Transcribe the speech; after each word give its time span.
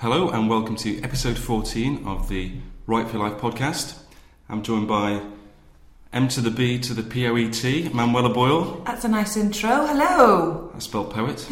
Hello 0.00 0.30
and 0.30 0.48
welcome 0.48 0.76
to 0.76 0.98
episode 1.02 1.36
14 1.36 2.06
of 2.06 2.30
the 2.30 2.52
Write 2.86 3.10
for 3.10 3.18
Life 3.18 3.34
podcast. 3.34 3.98
I'm 4.48 4.62
joined 4.62 4.88
by 4.88 5.20
M 6.10 6.26
to 6.28 6.40
the 6.40 6.50
B 6.50 6.78
to 6.78 6.94
the 6.94 7.02
P 7.02 7.28
O 7.28 7.36
E 7.36 7.50
T, 7.50 7.90
Manuela 7.92 8.32
Boyle. 8.32 8.82
That's 8.86 9.04
a 9.04 9.08
nice 9.08 9.36
intro. 9.36 9.84
Hello. 9.84 10.72
I 10.74 10.78
spelled 10.78 11.10
poet. 11.10 11.46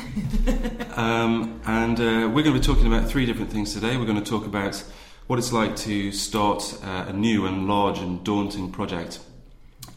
um, 0.97 1.61
and 1.67 2.01
uh, 2.01 2.33
we're 2.33 2.43
going 2.43 2.45
to 2.45 2.53
be 2.55 2.61
talking 2.61 2.87
about 2.87 3.07
three 3.07 3.27
different 3.27 3.53
things 3.53 3.75
today. 3.75 3.99
We're 3.99 4.07
going 4.07 4.25
to 4.25 4.31
talk 4.31 4.47
about 4.47 4.83
what 5.27 5.39
it's 5.39 5.53
like 5.53 5.77
to 5.85 6.11
start 6.11 6.75
uh, 6.83 7.05
a 7.09 7.13
new 7.13 7.45
and 7.45 7.69
large 7.69 7.99
and 7.99 8.25
daunting 8.25 8.73
project. 8.73 9.19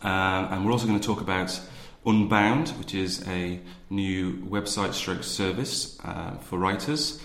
Uh, 0.03 0.49
and 0.51 0.65
we're 0.65 0.73
also 0.73 0.87
going 0.87 0.99
to 0.99 1.07
talk 1.07 1.21
about 1.21 1.57
Unbound, 2.05 2.67
which 2.71 2.93
is 2.95 3.25
a 3.29 3.61
new 3.89 4.39
website 4.39 4.91
stroke 4.91 5.23
service 5.23 5.97
uh, 6.03 6.31
for 6.39 6.59
writers. 6.59 7.21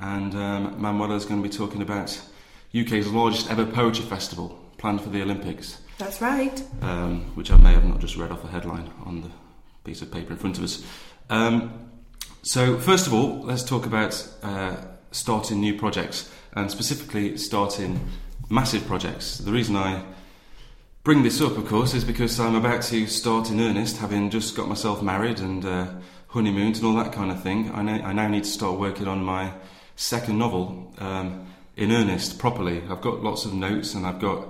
And 0.00 0.34
um, 0.34 0.80
Manuela 0.80 1.16
is 1.16 1.24
going 1.24 1.42
to 1.42 1.48
be 1.48 1.54
talking 1.54 1.82
about 1.82 2.20
UK's 2.78 3.08
largest 3.08 3.50
ever 3.50 3.66
poetry 3.66 4.04
festival 4.04 4.58
planned 4.76 5.00
for 5.00 5.08
the 5.10 5.22
Olympics, 5.22 5.80
That's 5.98 6.20
right. 6.20 6.62
um, 6.82 7.32
which 7.34 7.50
I 7.50 7.56
may 7.56 7.72
have 7.72 7.84
not 7.84 7.98
just 7.98 8.16
read 8.16 8.30
off 8.30 8.44
a 8.44 8.48
headline 8.48 8.90
on 9.04 9.22
the 9.22 9.30
piece 9.84 10.02
of 10.02 10.12
paper 10.12 10.32
in 10.32 10.38
front 10.38 10.58
of 10.58 10.64
us. 10.64 10.84
Um, 11.30 11.90
so, 12.42 12.78
first 12.78 13.06
of 13.06 13.14
all, 13.14 13.40
let's 13.40 13.64
talk 13.64 13.86
about 13.86 14.26
uh, 14.42 14.76
starting 15.10 15.60
new 15.60 15.76
projects 15.76 16.30
and 16.52 16.70
specifically 16.70 17.36
starting 17.36 18.08
massive 18.48 18.86
projects. 18.86 19.38
The 19.38 19.52
reason 19.52 19.76
I 19.76 20.04
bring 21.02 21.22
this 21.22 21.40
up, 21.40 21.56
of 21.56 21.66
course, 21.66 21.94
is 21.94 22.04
because 22.04 22.38
I'm 22.38 22.54
about 22.54 22.82
to 22.82 23.06
start 23.06 23.50
in 23.50 23.60
earnest, 23.60 23.96
having 23.96 24.30
just 24.30 24.56
got 24.56 24.68
myself 24.68 25.02
married 25.02 25.40
and 25.40 25.64
uh, 25.64 25.86
honeymooned 26.28 26.76
and 26.76 26.84
all 26.84 26.94
that 26.94 27.12
kind 27.12 27.30
of 27.30 27.42
thing. 27.42 27.70
I, 27.72 27.80
I 28.02 28.12
now 28.12 28.28
need 28.28 28.44
to 28.44 28.50
start 28.50 28.78
working 28.78 29.08
on 29.08 29.24
my 29.24 29.52
second 29.98 30.38
novel 30.38 30.94
um, 30.98 31.46
in 31.76 31.90
earnest, 31.90 32.38
properly. 32.38 32.82
I've 32.88 33.00
got 33.00 33.22
lots 33.22 33.44
of 33.44 33.52
notes 33.52 33.94
and 33.94 34.06
I've 34.06 34.20
got 34.20 34.46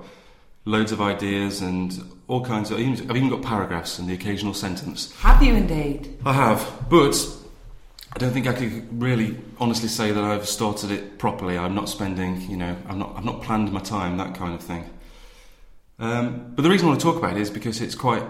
loads 0.67 0.93
of 0.93 1.01
ideas 1.01 1.63
and 1.63 1.99
all 2.29 2.45
kinds 2.45 2.71
of. 2.71 2.79
I've 2.79 3.17
even 3.17 3.31
got 3.31 3.43
paragraphs 3.43 3.99
and 3.99 4.09
the 4.09 4.15
occasional 4.15 4.55
sentence. 4.55 5.13
Have 5.21 5.43
you 5.43 5.55
indeed? 5.55 6.19
I 6.25 6.35
have, 6.35 6.87
but 6.91 7.17
I 8.13 8.19
don't 8.19 8.33
think 8.33 8.47
I 8.47 8.53
could 8.53 9.01
really 9.03 9.39
honestly 9.59 9.89
say 9.89 10.13
that 10.13 10.23
I've 10.23 10.47
started 10.47 10.91
it 10.91 11.19
properly. 11.19 11.57
I'm 11.57 11.75
not 11.75 11.89
spending, 11.89 12.43
you 12.43 12.59
know, 12.59 12.77
I'm 12.87 12.99
not, 12.99 13.15
I've 13.17 13.25
not 13.25 13.43
planned 13.43 13.73
my 13.73 13.81
time, 13.81 14.19
that 14.19 14.35
kind 14.35 14.55
of 14.55 14.61
thing. 14.61 14.89
Um, 15.99 16.53
but 16.55 16.63
the 16.63 16.71
reason 16.71 16.87
I 16.87 16.91
want 16.91 17.01
to 17.01 17.07
talk 17.07 17.17
about 17.17 17.37
it 17.37 17.41
is 17.41 17.51
because 17.51 17.81
it's 17.81 17.95
quite 17.95 18.23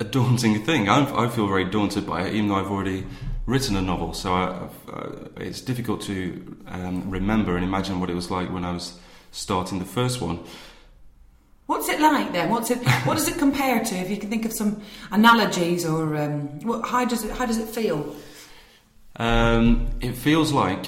a 0.00 0.04
daunting 0.16 0.64
thing. 0.64 0.88
I'm, 0.88 1.06
I 1.14 1.28
feel 1.28 1.46
very 1.46 1.66
daunted 1.66 2.06
by 2.06 2.26
it, 2.26 2.34
even 2.34 2.48
though 2.48 2.56
I've 2.56 2.70
already 2.70 3.04
written 3.46 3.76
a 3.76 3.82
novel. 3.82 4.12
So 4.14 4.32
I, 4.34 4.68
uh, 4.92 5.10
it's 5.36 5.60
difficult 5.60 6.02
to 6.02 6.56
um, 6.68 7.10
remember 7.10 7.56
and 7.56 7.64
imagine 7.64 8.00
what 8.00 8.10
it 8.10 8.14
was 8.14 8.30
like 8.30 8.52
when 8.52 8.64
I 8.64 8.72
was 8.72 8.98
starting 9.30 9.78
the 9.78 9.84
first 9.84 10.20
one. 10.20 10.40
What's 11.66 11.88
it 11.88 12.00
like 12.00 12.32
then? 12.32 12.50
What's 12.50 12.70
it? 12.70 12.78
What 13.04 13.14
does 13.14 13.28
it 13.28 13.38
compare 13.38 13.82
to? 13.82 13.94
If 13.94 14.10
you 14.10 14.16
can 14.16 14.28
think 14.28 14.44
of 14.44 14.52
some 14.52 14.82
analogies 15.10 15.86
or 15.86 16.16
um, 16.16 16.60
what, 16.60 16.86
how 16.88 17.04
does 17.04 17.24
it? 17.24 17.30
How 17.30 17.46
does 17.46 17.58
it 17.58 17.68
feel? 17.68 18.14
Um, 19.16 19.88
it 20.00 20.12
feels 20.12 20.52
like 20.52 20.86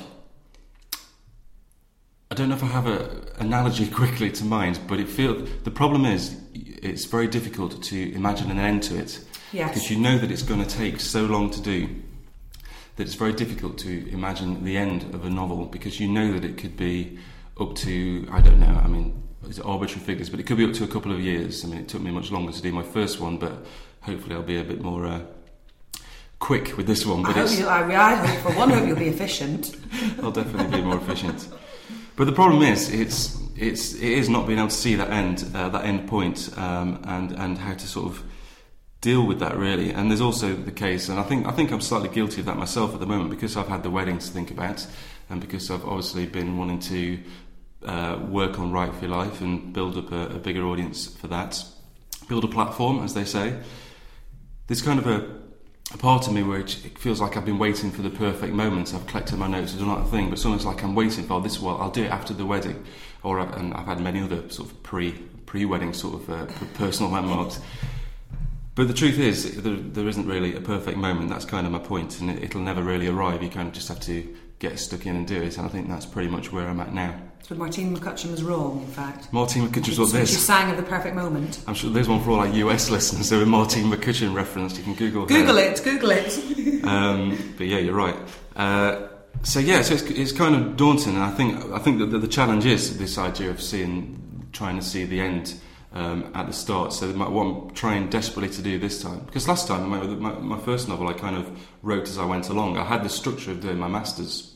I 2.30 2.34
don't 2.34 2.48
know 2.48 2.56
if 2.56 2.64
I 2.64 2.66
have 2.66 2.86
an 2.86 3.28
analogy 3.38 3.86
quickly 4.00 4.30
to 4.32 4.44
mind, 4.44 4.80
but 4.88 4.98
it 4.98 5.08
feels 5.08 5.48
the 5.62 5.70
problem 5.70 6.04
is 6.04 6.36
it's 6.52 7.04
very 7.04 7.28
difficult 7.28 7.82
to 7.84 8.14
imagine 8.14 8.50
an 8.50 8.58
end 8.58 8.82
to 8.84 8.98
it 8.98 9.20
Yes. 9.52 9.68
because 9.70 9.88
you 9.90 9.98
know 9.98 10.18
that 10.18 10.32
it's 10.32 10.42
going 10.42 10.62
to 10.64 10.68
take 10.68 10.98
so 11.00 11.24
long 11.26 11.48
to 11.50 11.60
do 11.60 11.88
that 12.96 13.04
it's 13.04 13.14
very 13.14 13.32
difficult 13.32 13.78
to 13.78 14.10
imagine 14.10 14.64
the 14.64 14.76
end 14.76 15.14
of 15.14 15.24
a 15.24 15.30
novel 15.30 15.66
because 15.66 15.98
you 15.98 16.08
know 16.08 16.32
that 16.32 16.44
it 16.44 16.56
could 16.56 16.76
be 16.76 17.18
up 17.60 17.74
to 17.76 18.26
I 18.30 18.40
don't 18.40 18.60
know. 18.60 18.80
I 18.82 18.86
mean, 18.88 19.22
it's 19.46 19.58
arbitrary 19.60 20.04
figures, 20.04 20.30
but 20.30 20.40
it 20.40 20.44
could 20.44 20.56
be 20.56 20.64
up 20.64 20.72
to 20.74 20.84
a 20.84 20.88
couple 20.88 21.12
of 21.12 21.20
years. 21.20 21.64
I 21.64 21.68
mean, 21.68 21.80
it 21.80 21.88
took 21.88 22.02
me 22.02 22.10
much 22.10 22.30
longer 22.30 22.52
to 22.52 22.62
do 22.62 22.72
my 22.72 22.82
first 22.82 23.20
one, 23.20 23.38
but 23.38 23.64
hopefully 24.00 24.34
I'll 24.34 24.42
be 24.42 24.58
a 24.58 24.64
bit 24.64 24.80
more. 24.80 25.06
Uh, 25.06 25.20
Quick 26.40 26.76
with 26.76 26.86
this 26.86 27.06
one, 27.06 27.24
I 27.24 27.32
but 27.32 27.36
hope 27.36 27.58
you. 27.58 27.66
I, 27.66 28.12
I 28.12 28.14
hope 28.16 28.52
for 28.52 28.58
one, 28.58 28.68
hope 28.68 28.86
you'll 28.86 28.98
be 28.98 29.08
efficient. 29.08 29.76
I'll 30.22 30.32
definitely 30.32 30.78
be 30.78 30.84
more 30.84 30.98
efficient. 30.98 31.48
But 32.16 32.26
the 32.26 32.32
problem 32.32 32.62
is, 32.62 32.92
it's 32.92 33.40
it's 33.56 33.94
it 33.94 34.02
is 34.02 34.28
not 34.28 34.46
being 34.46 34.58
able 34.58 34.68
to 34.68 34.74
see 34.74 34.94
that 34.96 35.10
end 35.10 35.46
uh, 35.54 35.70
that 35.70 35.84
end 35.86 36.06
point 36.06 36.50
um, 36.58 37.00
and 37.04 37.32
and 37.32 37.56
how 37.56 37.72
to 37.72 37.86
sort 37.86 38.06
of 38.06 38.22
deal 39.04 39.26
with 39.26 39.38
that 39.40 39.54
really. 39.56 39.90
And 39.92 40.10
there's 40.10 40.22
also 40.22 40.54
the 40.54 40.72
case, 40.72 41.10
and 41.10 41.20
I 41.20 41.24
think 41.24 41.46
I 41.46 41.52
think 41.52 41.70
I'm 41.70 41.82
slightly 41.82 42.08
guilty 42.08 42.40
of 42.40 42.46
that 42.46 42.56
myself 42.56 42.94
at 42.94 43.00
the 43.00 43.06
moment 43.06 43.30
because 43.30 43.54
I've 43.56 43.68
had 43.68 43.82
the 43.82 43.90
wedding 43.90 44.18
to 44.18 44.26
think 44.26 44.50
about, 44.50 44.86
and 45.28 45.40
because 45.42 45.70
I've 45.70 45.84
obviously 45.84 46.24
been 46.26 46.56
wanting 46.56 46.80
to 46.80 47.18
uh, 47.84 48.18
work 48.28 48.58
on 48.58 48.72
Write 48.72 48.94
for 48.94 49.02
Your 49.06 49.16
Life 49.16 49.42
and 49.42 49.74
build 49.74 49.98
up 49.98 50.10
a, 50.10 50.36
a 50.36 50.38
bigger 50.38 50.64
audience 50.64 51.06
for 51.06 51.28
that, 51.28 51.62
build 52.28 52.44
a 52.44 52.48
platform, 52.48 53.04
as 53.04 53.12
they 53.12 53.26
say. 53.26 53.54
There's 54.68 54.80
kind 54.80 54.98
of 54.98 55.06
a 55.06 55.44
a 55.92 55.98
part 55.98 56.26
of 56.26 56.32
me 56.32 56.42
where 56.42 56.60
it 56.60 56.70
feels 56.98 57.20
like 57.20 57.36
I've 57.36 57.44
been 57.44 57.58
waiting 57.58 57.90
for 57.90 58.00
the 58.00 58.10
perfect 58.10 58.54
moment. 58.54 58.94
I've 58.94 59.06
collected 59.06 59.38
my 59.38 59.48
notes, 59.48 59.74
I've 59.74 59.80
done 59.80 60.02
that 60.02 60.08
thing, 60.08 60.30
but 60.30 60.38
sometimes 60.38 60.64
like 60.64 60.82
I'm 60.82 60.94
waiting 60.94 61.26
for 61.26 61.34
oh, 61.34 61.40
this. 61.40 61.60
Well, 61.60 61.76
I'll 61.76 61.90
do 61.90 62.04
it 62.04 62.10
after 62.10 62.32
the 62.32 62.46
wedding, 62.46 62.82
or 63.22 63.38
I've, 63.38 63.52
and 63.52 63.74
I've 63.74 63.86
had 63.86 64.00
many 64.00 64.22
other 64.22 64.48
sort 64.48 64.70
of 64.70 64.82
pre 64.82 65.12
pre 65.44 65.66
wedding 65.66 65.92
sort 65.92 66.14
of 66.14 66.30
uh, 66.30 66.46
personal 66.72 67.12
landmarks. 67.12 67.60
But 68.74 68.88
the 68.88 68.94
truth 68.94 69.18
is, 69.18 69.62
there, 69.62 69.76
there 69.76 70.08
isn't 70.08 70.26
really 70.26 70.56
a 70.56 70.60
perfect 70.60 70.98
moment. 70.98 71.28
That's 71.28 71.44
kind 71.44 71.64
of 71.66 71.72
my 71.72 71.78
point, 71.78 72.20
and 72.20 72.30
it, 72.30 72.42
it'll 72.42 72.60
never 72.60 72.82
really 72.82 73.06
arrive. 73.06 73.42
You 73.42 73.48
kind 73.50 73.68
of 73.68 73.74
just 73.74 73.88
have 73.88 74.00
to 74.00 74.34
get 74.58 74.78
stuck 74.78 75.06
in 75.06 75.14
and 75.14 75.26
do 75.26 75.40
it. 75.40 75.56
And 75.58 75.66
I 75.66 75.68
think 75.70 75.88
that's 75.88 76.06
pretty 76.06 76.28
much 76.28 76.50
where 76.52 76.68
I'm 76.68 76.80
at 76.80 76.92
now. 76.92 77.14
So 77.42 77.54
Martine 77.54 77.94
McCutcheon 77.94 78.30
was 78.30 78.42
wrong, 78.42 78.80
in 78.80 78.86
fact. 78.88 79.30
Martine 79.32 79.68
McCutcheon's 79.68 79.98
what 79.98 80.08
So 80.08 80.16
she 80.16 80.20
this. 80.22 80.46
sang 80.46 80.70
of 80.70 80.76
the 80.78 80.82
perfect 80.82 81.14
moment. 81.14 81.60
I'm 81.66 81.74
sure 81.74 81.90
there's 81.90 82.08
one 82.08 82.22
for 82.24 82.30
all 82.30 82.40
our 82.40 82.48
US 82.48 82.90
listeners. 82.90 83.28
So 83.28 83.40
a 83.42 83.46
Martine 83.46 83.90
McCutcheon 83.92 84.34
reference, 84.34 84.76
you 84.78 84.82
can 84.82 84.94
Google. 84.94 85.22
her. 85.22 85.28
Google 85.28 85.58
it. 85.58 85.80
Google 85.84 86.10
it. 86.12 86.84
um, 86.84 87.54
but 87.58 87.66
yeah, 87.66 87.78
you're 87.78 87.94
right. 87.94 88.16
Uh, 88.56 89.08
so 89.42 89.60
yeah, 89.60 89.82
so 89.82 89.94
it's, 89.94 90.02
it's 90.04 90.32
kind 90.32 90.54
of 90.54 90.76
daunting, 90.76 91.14
and 91.14 91.22
I 91.22 91.30
think 91.30 91.62
I 91.72 91.78
think 91.78 91.98
that 91.98 92.06
the, 92.06 92.18
the 92.18 92.28
challenge 92.28 92.64
is 92.64 92.98
this 92.98 93.18
idea 93.18 93.50
of 93.50 93.60
seeing, 93.60 94.48
trying 94.52 94.76
to 94.78 94.82
see 94.82 95.04
the 95.04 95.20
end 95.20 95.54
um, 95.94 96.30
at 96.34 96.46
the 96.46 96.52
start. 96.52 96.92
So 96.92 97.06
my, 97.12 97.28
what 97.28 97.42
I'm 97.44 97.70
trying 97.70 98.10
desperately 98.10 98.50
to 98.54 98.62
do 98.62 98.78
this 98.78 99.00
time, 99.00 99.20
because 99.20 99.48
last 99.48 99.68
time 99.68 99.88
my, 99.88 100.00
my, 100.02 100.32
my 100.40 100.58
first 100.58 100.88
novel 100.88 101.08
I 101.08 101.12
kind 101.12 101.36
of 101.36 101.66
wrote 101.82 102.08
as 102.08 102.18
I 102.18 102.24
went 102.24 102.48
along. 102.48 102.76
I 102.76 102.84
had 102.84 103.04
the 103.04 103.08
structure 103.08 103.52
of 103.52 103.60
doing 103.60 103.78
my 103.78 103.88
masters. 103.88 104.54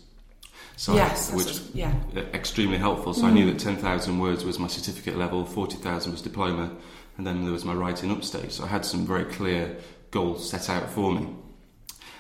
So 0.77 0.95
yes. 0.95 1.33
which 1.33 1.47
That's 1.47 1.61
what, 1.61 1.75
yeah. 1.77 1.95
extremely 2.35 2.77
helpful. 2.77 3.15
So 3.15 3.27
I 3.27 3.31
knew 3.31 3.51
that 3.51 3.59
10,000 3.59 4.19
words 4.19 4.45
was 4.45 4.59
my 4.59 4.69
certificate 4.69 5.17
level, 5.17 5.45
40,000 5.45 6.13
was 6.13 6.23
diploma, 6.23 6.71
and 7.17 7.27
then 7.27 7.43
there 7.43 7.53
was 7.53 7.65
my 7.65 7.75
writing 7.75 8.13
upstage. 8.13 8.53
So 8.53 8.65
I 8.65 8.69
had 8.69 8.85
some 8.85 9.07
very 9.07 9.25
clear 9.25 9.77
goals 10.11 10.49
set 10.49 10.69
out 10.69 10.91
for 10.91 11.13
me. 11.13 11.29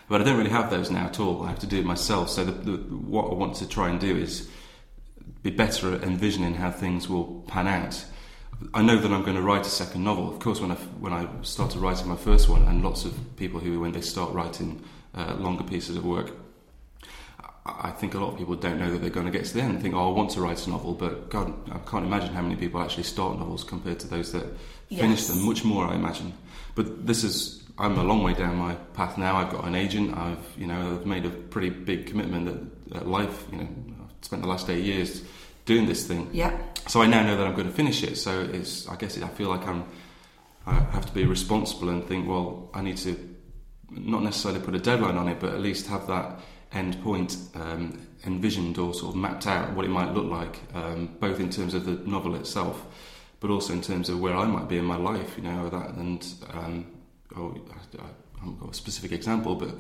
But 0.09 0.21
I 0.21 0.25
don't 0.25 0.39
really 0.39 0.51
have 0.51 0.71
those 0.71 0.91
now 0.91 1.07
at 1.07 1.21
all. 1.21 1.43
I 1.43 1.49
have 1.49 1.59
to 1.61 1.67
do 1.67 1.79
it 1.79 1.85
myself. 1.85 2.31
So 2.31 2.45
the, 2.45 2.53
the, 2.53 2.77
what 2.97 3.31
I 3.31 3.35
want 3.35 3.57
to 3.57 3.69
try 3.69 3.91
and 3.91 4.01
do 4.01 4.17
is 4.17 4.49
be 5.43 5.51
better 5.51 5.95
at 5.95 6.03
envisioning 6.03 6.55
how 6.55 6.71
things 6.71 7.09
will 7.09 7.45
pan 7.47 7.69
out. 7.69 8.05
I 8.75 8.83
know 8.83 8.97
that 8.97 9.13
I'm 9.13 9.23
going 9.23 9.37
to 9.37 9.43
write 9.43 9.67
a 9.67 9.71
second 9.71 10.03
novel. 10.05 10.33
Of 10.33 10.41
course, 10.41 10.61
when 10.61 10.71
I 10.73 10.75
when 10.75 11.13
I 11.13 11.29
started 11.43 11.81
writing 11.81 12.09
my 12.09 12.17
first 12.17 12.49
one, 12.49 12.63
and 12.63 12.83
lots 12.83 13.05
of 13.05 13.15
people 13.37 13.61
who, 13.61 13.81
when 13.81 13.93
they 13.93 14.01
start 14.01 14.33
writing 14.33 14.83
uh, 15.15 15.35
longer 15.35 15.63
pieces 15.65 15.97
of 15.97 16.05
work, 16.05 16.33
I 17.67 17.91
think 17.91 18.15
a 18.15 18.19
lot 18.19 18.33
of 18.33 18.39
people 18.39 18.57
don't 18.57 18.79
know 18.79 18.91
that 18.91 18.99
they're 18.99 19.11
going 19.11 19.27
to 19.27 19.33
get 19.33 19.45
to 19.47 19.55
the 19.55 19.61
end 19.61 19.75
and 19.75 19.83
think, 19.83 19.95
oh, 19.95 20.09
I 20.09 20.13
want 20.13 20.31
to 20.31 20.41
write 20.41 20.67
a 20.67 20.71
novel, 20.71 20.95
but 20.95 21.29
God, 21.29 21.53
I 21.71 21.79
can't 21.91 22.05
imagine 22.05 22.35
how 22.35 22.43
many 22.43 22.57
people 22.57 22.81
actually 22.81 23.03
start 23.05 23.39
novels 23.39 23.63
compared 23.63 24.01
to 24.01 24.09
those 24.09 24.33
that 24.33 24.45
finish 24.89 25.21
Yes. 25.21 25.29
them. 25.29 25.45
Much 25.47 25.65
more, 25.65 25.87
I 25.87 25.95
imagine. 25.95 26.33
But 26.75 27.07
this 27.07 27.25
is, 27.25 27.63
I'm 27.79 27.99
a 27.99 28.03
long 28.05 28.23
way 28.23 28.33
down 28.35 28.57
my 28.57 28.75
path 28.95 29.19
now. 29.19 29.37
I've 29.37 29.51
got 29.51 29.65
an 29.67 29.75
agent. 29.75 30.17
I've, 30.17 30.39
you 30.57 30.67
know, 30.67 30.95
I've 30.99 31.07
made 31.07 31.27
a 31.27 31.31
pretty 31.31 31.69
big 31.71 32.07
commitment 32.07 32.47
that, 32.47 32.95
that 32.95 33.07
life, 33.07 33.47
you 33.53 33.59
know, 33.59 33.69
I've 34.03 34.25
spent 34.25 34.43
the 34.43 34.49
last 34.49 34.69
eight 34.71 34.85
years 34.85 35.23
doing 35.69 35.87
this 35.87 36.07
thing. 36.07 36.31
Yeah. 36.33 36.53
So 36.89 37.03
I 37.03 37.07
now 37.07 37.23
know 37.23 37.37
that 37.37 37.47
I'm 37.47 37.55
going 37.55 37.69
to 37.69 37.73
finish 37.83 38.03
it. 38.03 38.17
So 38.17 38.41
it's, 38.41 38.89
I 38.89 38.97
guess 38.97 39.17
it, 39.19 39.23
I 39.23 39.29
feel 39.29 39.51
like 39.51 39.67
I'm, 39.69 39.85
I 40.67 40.75
have 40.97 41.07
to 41.07 41.13
be 41.13 41.25
responsible 41.27 41.91
and 41.91 42.03
think, 42.11 42.27
well, 42.27 42.71
I 42.75 42.81
need 42.81 42.97
to 42.99 43.13
not 43.91 44.23
necessarily 44.23 44.61
put 44.61 44.75
a 44.75 44.79
deadline 44.79 45.17
on 45.17 45.29
it, 45.29 45.39
but 45.41 45.51
at 45.53 45.61
least 45.61 45.87
have 45.89 46.07
that 46.09 46.41
end 46.73 47.03
point 47.03 47.37
um, 47.55 48.07
envisioned 48.27 48.79
or 48.79 48.93
sort 48.95 49.11
of 49.15 49.17
mapped 49.21 49.47
out 49.47 49.75
what 49.75 49.85
it 49.85 49.89
might 49.91 50.13
look 50.15 50.27
like, 50.31 50.61
um, 50.75 51.17
both 51.21 51.39
in 51.41 51.51
terms 51.51 51.75
of 51.75 51.85
the 51.85 51.93
novel 52.11 52.35
itself, 52.35 52.87
but 53.41 53.51
also 53.51 53.73
in 53.75 53.83
terms 53.83 54.09
of 54.09 54.19
where 54.21 54.35
I 54.37 54.47
might 54.47 54.69
be 54.69 54.79
in 54.79 54.85
my 54.85 54.97
life, 54.97 55.35
you 55.37 55.43
know, 55.45 55.69
that 55.69 55.91
and 55.97 56.27
um, 56.55 56.87
oh, 57.37 57.55
I, 57.71 58.03
I 58.03 58.07
haven't 58.41 58.61
got 58.61 58.71
a 58.71 58.75
specific 58.75 59.13
example, 59.13 59.55
but 59.55 59.75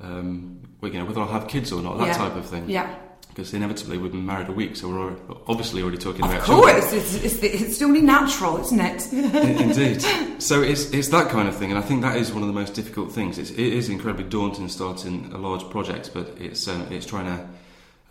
um, 0.00 0.60
you 0.82 0.90
know, 0.92 1.04
whether 1.04 1.20
I'll 1.20 1.28
have 1.38 1.48
kids 1.48 1.72
or 1.72 1.82
not, 1.82 1.98
that 1.98 2.08
Yeah. 2.08 2.14
type 2.24 2.36
of 2.36 2.46
thing. 2.46 2.68
Yeah. 2.70 2.94
Because 3.38 3.54
inevitably 3.54 3.98
we've 3.98 4.10
been 4.10 4.26
married 4.26 4.48
a 4.48 4.52
week, 4.52 4.74
so 4.74 4.88
we're 4.88 5.16
obviously 5.46 5.80
already 5.80 5.96
talking 5.96 6.24
Of 6.24 6.30
about 6.32 6.44
children. 6.44 6.80
course, 6.80 6.92
it's, 6.92 7.14
it's, 7.14 7.40
it's 7.44 7.82
only 7.82 8.00
natural, 8.00 8.58
isn't 8.60 8.80
it? 8.80 9.12
Indeed. 9.12 10.42
So 10.42 10.60
it's, 10.60 10.90
it's 10.90 11.06
that 11.10 11.28
kind 11.28 11.46
of 11.46 11.54
thing, 11.54 11.70
and 11.70 11.78
I 11.78 11.82
think 11.82 12.02
that 12.02 12.16
is 12.16 12.32
one 12.32 12.42
of 12.42 12.48
the 12.48 12.52
most 12.52 12.74
difficult 12.74 13.12
things. 13.12 13.38
It's, 13.38 13.52
it 13.52 13.60
is 13.60 13.90
incredibly 13.90 14.24
daunting 14.28 14.66
starting 14.68 15.30
a 15.32 15.38
large 15.38 15.70
project, 15.70 16.10
but 16.12 16.26
it's 16.40 16.66
um, 16.66 16.88
it's 16.90 17.06
trying 17.06 17.26
to 17.26 17.48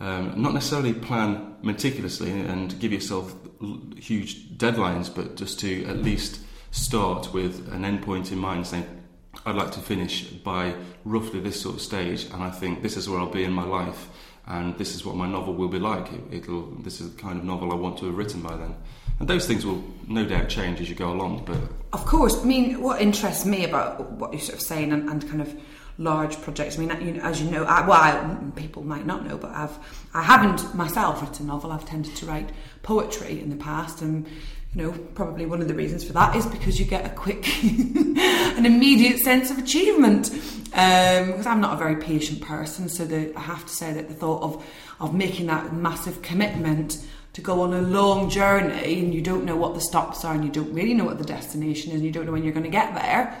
Um, 0.00 0.40
not 0.40 0.54
necessarily 0.54 0.94
plan 0.94 1.56
meticulously 1.60 2.30
and 2.30 2.78
give 2.80 2.92
yourself 2.92 3.34
huge 3.98 4.56
deadlines, 4.56 5.14
but 5.14 5.36
just 5.36 5.60
to 5.60 5.84
at 5.84 5.98
least 5.98 6.40
start 6.70 7.34
with 7.34 7.70
an 7.70 7.82
endpoint 7.82 8.32
in 8.32 8.38
mind, 8.38 8.66
saying, 8.66 8.86
I'd 9.44 9.56
like 9.56 9.72
to 9.72 9.80
finish 9.80 10.22
by 10.22 10.74
roughly 11.04 11.40
this 11.40 11.60
sort 11.60 11.74
of 11.74 11.82
stage, 11.82 12.24
and 12.32 12.42
I 12.42 12.50
think 12.50 12.80
this 12.82 12.96
is 12.96 13.10
where 13.10 13.20
I'll 13.20 13.30
be 13.30 13.44
in 13.44 13.52
my 13.52 13.64
life, 13.64 14.08
and 14.48 14.76
this 14.78 14.94
is 14.94 15.04
what 15.04 15.14
my 15.14 15.28
novel 15.28 15.54
will 15.54 15.68
be 15.68 15.78
like. 15.78 16.08
It, 16.30 16.48
will 16.48 16.66
this 16.82 17.00
is 17.00 17.14
the 17.14 17.20
kind 17.20 17.38
of 17.38 17.44
novel 17.44 17.70
I 17.70 17.74
want 17.74 17.98
to 17.98 18.06
have 18.06 18.16
written 18.16 18.40
by 18.40 18.56
then. 18.56 18.74
And 19.20 19.28
those 19.28 19.46
things 19.46 19.66
will 19.66 19.84
no 20.06 20.24
doubt 20.24 20.48
change 20.48 20.80
as 20.80 20.88
you 20.88 20.94
go 20.94 21.12
along, 21.12 21.44
but. 21.44 21.58
Of 21.92 22.06
course, 22.06 22.40
I 22.40 22.44
mean, 22.44 22.80
what 22.80 23.00
interests 23.00 23.44
me 23.44 23.64
about 23.64 24.12
what 24.12 24.32
you're 24.32 24.40
sort 24.40 24.58
of 24.58 24.62
saying 24.62 24.92
and, 24.92 25.08
and 25.08 25.28
kind 25.28 25.42
of 25.42 25.54
large 25.98 26.40
projects. 26.40 26.78
I 26.78 26.84
mean, 26.84 27.20
as 27.20 27.42
you 27.42 27.50
know, 27.50 27.64
I, 27.64 27.86
well, 27.86 28.00
I, 28.00 28.50
people 28.54 28.84
might 28.84 29.04
not 29.04 29.26
know, 29.26 29.36
but 29.36 29.50
I've 29.50 29.76
I 30.14 30.22
haven't 30.22 30.74
myself 30.74 31.20
written 31.20 31.46
a 31.46 31.48
novel. 31.48 31.72
I've 31.72 31.84
tended 31.84 32.14
to 32.16 32.26
write 32.26 32.50
poetry 32.82 33.40
in 33.40 33.50
the 33.50 33.56
past, 33.56 34.00
and 34.00 34.26
you 34.74 34.82
know, 34.82 34.92
probably 35.14 35.46
one 35.46 35.60
of 35.62 35.68
the 35.68 35.74
reasons 35.74 36.04
for 36.04 36.12
that 36.12 36.36
is 36.36 36.46
because 36.46 36.78
you 36.78 36.84
get 36.84 37.06
a 37.06 37.10
quick, 37.10 37.48
an 37.64 38.66
immediate 38.66 39.18
sense 39.18 39.50
of 39.50 39.58
achievement. 39.58 40.30
Um, 40.74 41.28
because 41.28 41.46
I'm 41.46 41.60
not 41.60 41.74
a 41.74 41.76
very 41.76 41.96
patient 41.96 42.42
person, 42.42 42.88
so 42.88 43.04
the, 43.06 43.34
I 43.34 43.40
have 43.40 43.64
to 43.64 43.72
say 43.72 43.92
that 43.94 44.08
the 44.08 44.14
thought 44.14 44.42
of 44.42 44.64
of 45.00 45.14
making 45.14 45.46
that 45.46 45.72
massive 45.74 46.22
commitment 46.22 46.98
to 47.32 47.40
go 47.40 47.62
on 47.62 47.72
a 47.72 47.80
long 47.80 48.28
journey 48.28 49.00
and 49.00 49.14
you 49.14 49.22
don't 49.22 49.44
know 49.44 49.56
what 49.56 49.74
the 49.74 49.80
stops 49.80 50.24
are 50.24 50.34
and 50.34 50.44
you 50.44 50.50
don't 50.50 50.72
really 50.72 50.94
know 50.94 51.04
what 51.04 51.18
the 51.18 51.24
destination 51.24 51.92
is 51.92 51.96
and 51.96 52.04
you 52.04 52.10
don't 52.10 52.26
know 52.26 52.32
when 52.32 52.42
you're 52.42 52.52
going 52.52 52.64
to 52.64 52.70
get 52.70 52.94
there 52.94 53.38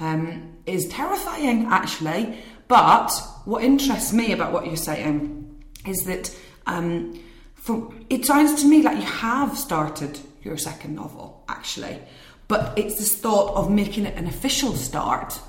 um, 0.00 0.56
is 0.66 0.88
terrifying 0.88 1.66
actually. 1.66 2.38
But 2.68 3.12
what 3.44 3.62
interests 3.62 4.12
me 4.12 4.32
about 4.32 4.52
what 4.52 4.66
you're 4.66 4.76
saying 4.76 5.62
is 5.86 6.04
that 6.04 6.34
um, 6.66 7.20
it 8.08 8.24
sounds 8.24 8.62
to 8.62 8.66
me 8.66 8.82
like 8.82 8.96
you 8.96 9.02
have 9.02 9.58
started 9.58 10.18
your 10.44 10.56
second 10.56 10.94
novel 10.94 11.44
actually, 11.48 11.98
but 12.48 12.78
it's 12.78 12.96
this 12.98 13.16
thought 13.16 13.54
of 13.54 13.70
making 13.70 14.06
it 14.06 14.16
an 14.16 14.26
official 14.26 14.74
start 14.74 15.40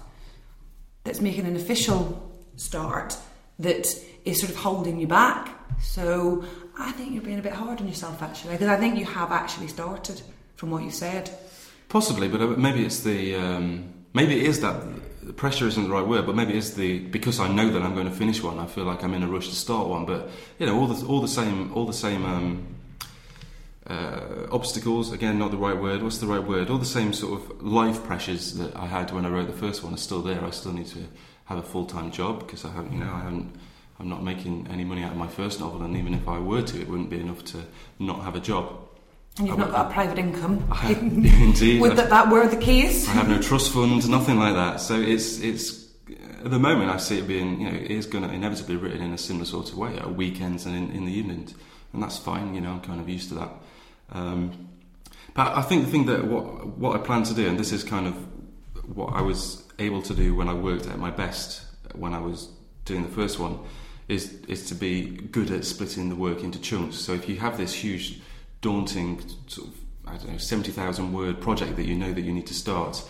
that's 1.03 1.21
making 1.21 1.45
an 1.45 1.55
official 1.55 2.31
start 2.55 3.17
that 3.59 3.87
is 4.25 4.39
sort 4.39 4.51
of 4.51 4.57
holding 4.57 4.99
you 4.99 5.07
back. 5.07 5.49
So 5.81 6.43
I 6.77 6.91
think 6.93 7.13
you're 7.13 7.23
being 7.23 7.39
a 7.39 7.43
bit 7.43 7.53
hard 7.53 7.79
on 7.79 7.87
yourself 7.87 8.21
actually, 8.21 8.53
because 8.53 8.69
I 8.69 8.77
think 8.77 8.97
you 8.97 9.05
have 9.05 9.31
actually 9.31 9.67
started 9.67 10.21
from 10.55 10.71
what 10.71 10.83
you 10.83 10.91
said. 10.91 11.29
Possibly, 11.89 12.27
but 12.27 12.41
uh, 12.41 12.47
maybe 12.47 12.85
it's 12.85 13.01
the 13.01 13.35
um, 13.35 13.93
maybe 14.13 14.39
it 14.39 14.47
is 14.47 14.61
that 14.61 14.81
pressure 15.35 15.67
isn't 15.67 15.83
the 15.83 15.89
right 15.89 16.05
word, 16.05 16.25
but 16.25 16.35
maybe 16.35 16.57
it's 16.57 16.71
the 16.71 16.99
because 16.99 17.39
I 17.39 17.47
know 17.47 17.69
that 17.69 17.81
I'm 17.81 17.93
going 17.93 18.09
to 18.09 18.15
finish 18.15 18.41
one. 18.41 18.59
I 18.59 18.65
feel 18.65 18.85
like 18.85 19.03
I'm 19.03 19.13
in 19.13 19.23
a 19.23 19.27
rush 19.27 19.49
to 19.49 19.55
start 19.55 19.87
one, 19.87 20.05
but 20.05 20.29
you 20.59 20.65
know, 20.65 20.79
all 20.79 20.87
the 20.87 21.05
all 21.05 21.21
the 21.21 21.27
same, 21.27 21.71
all 21.73 21.85
the 21.85 21.93
same 21.93 22.25
um, 22.25 22.74
uh, 23.87 24.47
obstacles. 24.51 25.11
Again, 25.11 25.37
not 25.37 25.51
the 25.51 25.57
right 25.57 25.79
word. 25.79 26.01
What's 26.01 26.17
the 26.17 26.27
right 26.27 26.43
word? 26.43 26.69
All 26.69 26.77
the 26.77 26.85
same 26.85 27.13
sort 27.13 27.41
of 27.41 27.61
life 27.61 28.03
pressures 28.03 28.53
that 28.55 28.75
I 28.75 28.85
had 28.85 29.11
when 29.11 29.25
I 29.25 29.29
wrote 29.29 29.47
the 29.47 29.53
first 29.53 29.83
one 29.83 29.93
are 29.93 29.97
still 29.97 30.21
there. 30.21 30.43
I 30.43 30.49
still 30.49 30.73
need 30.73 30.87
to 30.87 31.07
have 31.45 31.57
a 31.57 31.63
full 31.63 31.85
time 31.85 32.11
job 32.11 32.39
because 32.39 32.65
I 32.65 32.69
haven't, 32.71 32.93
you 32.93 32.99
know, 32.99 33.11
I 33.11 33.19
haven't. 33.19 33.55
I'm 33.97 34.09
not 34.09 34.23
making 34.23 34.67
any 34.69 34.83
money 34.83 35.03
out 35.03 35.13
of 35.13 35.17
my 35.17 35.27
first 35.27 35.61
novel, 35.61 35.81
and 35.81 35.95
even 35.95 36.13
if 36.13 36.27
I 36.27 36.37
were 36.37 36.61
to, 36.61 36.81
it 36.81 36.89
wouldn't 36.89 37.09
be 37.09 37.19
enough 37.19 37.45
to 37.45 37.61
not 37.97 38.23
have 38.23 38.35
a 38.35 38.41
job. 38.41 38.77
And 39.37 39.47
you've 39.47 39.57
not 39.57 39.71
got 39.71 39.89
a 39.89 39.93
private 39.93 40.17
income. 40.17 40.67
I 40.71 40.93
indeed. 41.01 41.79
Would 41.81 41.95
that, 41.97 42.09
that 42.09 42.29
were 42.29 42.47
the 42.47 42.57
case? 42.57 43.07
I 43.07 43.11
have 43.11 43.29
no 43.29 43.41
trust 43.41 43.71
fund, 43.71 44.09
nothing 44.09 44.37
like 44.37 44.53
that. 44.55 44.81
So 44.81 44.99
it's 44.99 45.39
it's 45.39 45.85
at 46.43 46.51
the 46.51 46.59
moment 46.59 46.91
I 46.91 46.97
see 46.97 47.19
it 47.19 47.27
being 47.27 47.59
you 47.59 47.71
know 47.71 47.77
it 47.77 47.91
is 47.91 48.05
going 48.05 48.27
to 48.27 48.33
inevitably 48.33 48.75
written 48.77 49.01
in 49.01 49.13
a 49.13 49.17
similar 49.17 49.45
sort 49.45 49.71
of 49.71 49.77
way 49.77 49.97
at 49.97 50.15
weekends 50.15 50.65
and 50.65 50.75
in, 50.75 50.91
in 50.91 51.05
the 51.05 51.11
evenings, 51.11 51.53
and 51.95 52.03
that's 52.03 52.17
fine. 52.17 52.53
You 52.53 52.61
know 52.61 52.71
I'm 52.71 52.81
kind 52.81 53.01
of 53.01 53.09
used 53.09 53.29
to 53.29 53.35
that. 53.35 53.49
Um, 54.11 54.69
but 55.33 55.57
I 55.57 55.61
think 55.61 55.85
the 55.85 55.91
thing 55.91 56.05
that 56.05 56.25
what 56.25 56.67
what 56.77 56.95
I 56.95 56.99
plan 57.03 57.23
to 57.23 57.33
do, 57.33 57.47
and 57.47 57.59
this 57.59 57.71
is 57.71 57.83
kind 57.83 58.07
of 58.07 58.15
what 58.95 59.13
I 59.13 59.21
was 59.21 59.63
able 59.79 60.01
to 60.03 60.13
do 60.13 60.35
when 60.35 60.47
I 60.47 60.53
worked 60.53 60.87
at 60.87 60.97
my 60.99 61.11
best 61.11 61.63
when 61.93 62.13
I 62.13 62.19
was 62.19 62.49
doing 62.85 63.03
the 63.03 63.09
first 63.09 63.39
one, 63.39 63.59
is 64.07 64.33
is 64.47 64.67
to 64.67 64.75
be 64.75 65.09
good 65.09 65.49
at 65.51 65.65
splitting 65.65 66.09
the 66.09 66.15
work 66.15 66.43
into 66.43 66.59
chunks. 66.59 66.97
So 66.97 67.13
if 67.13 67.27
you 67.27 67.37
have 67.37 67.57
this 67.57 67.73
huge 67.73 68.21
daunting 68.61 69.21
sort 69.47 69.69
of 69.69 69.73
I 70.05 70.17
don't 70.17 70.31
know 70.33 70.37
seventy 70.37 70.71
thousand 70.71 71.13
word 71.13 71.41
project 71.41 71.75
that 71.77 71.85
you 71.85 71.95
know 71.95 72.13
that 72.13 72.21
you 72.21 72.31
need 72.31 72.47
to 72.47 72.53
start, 72.53 73.03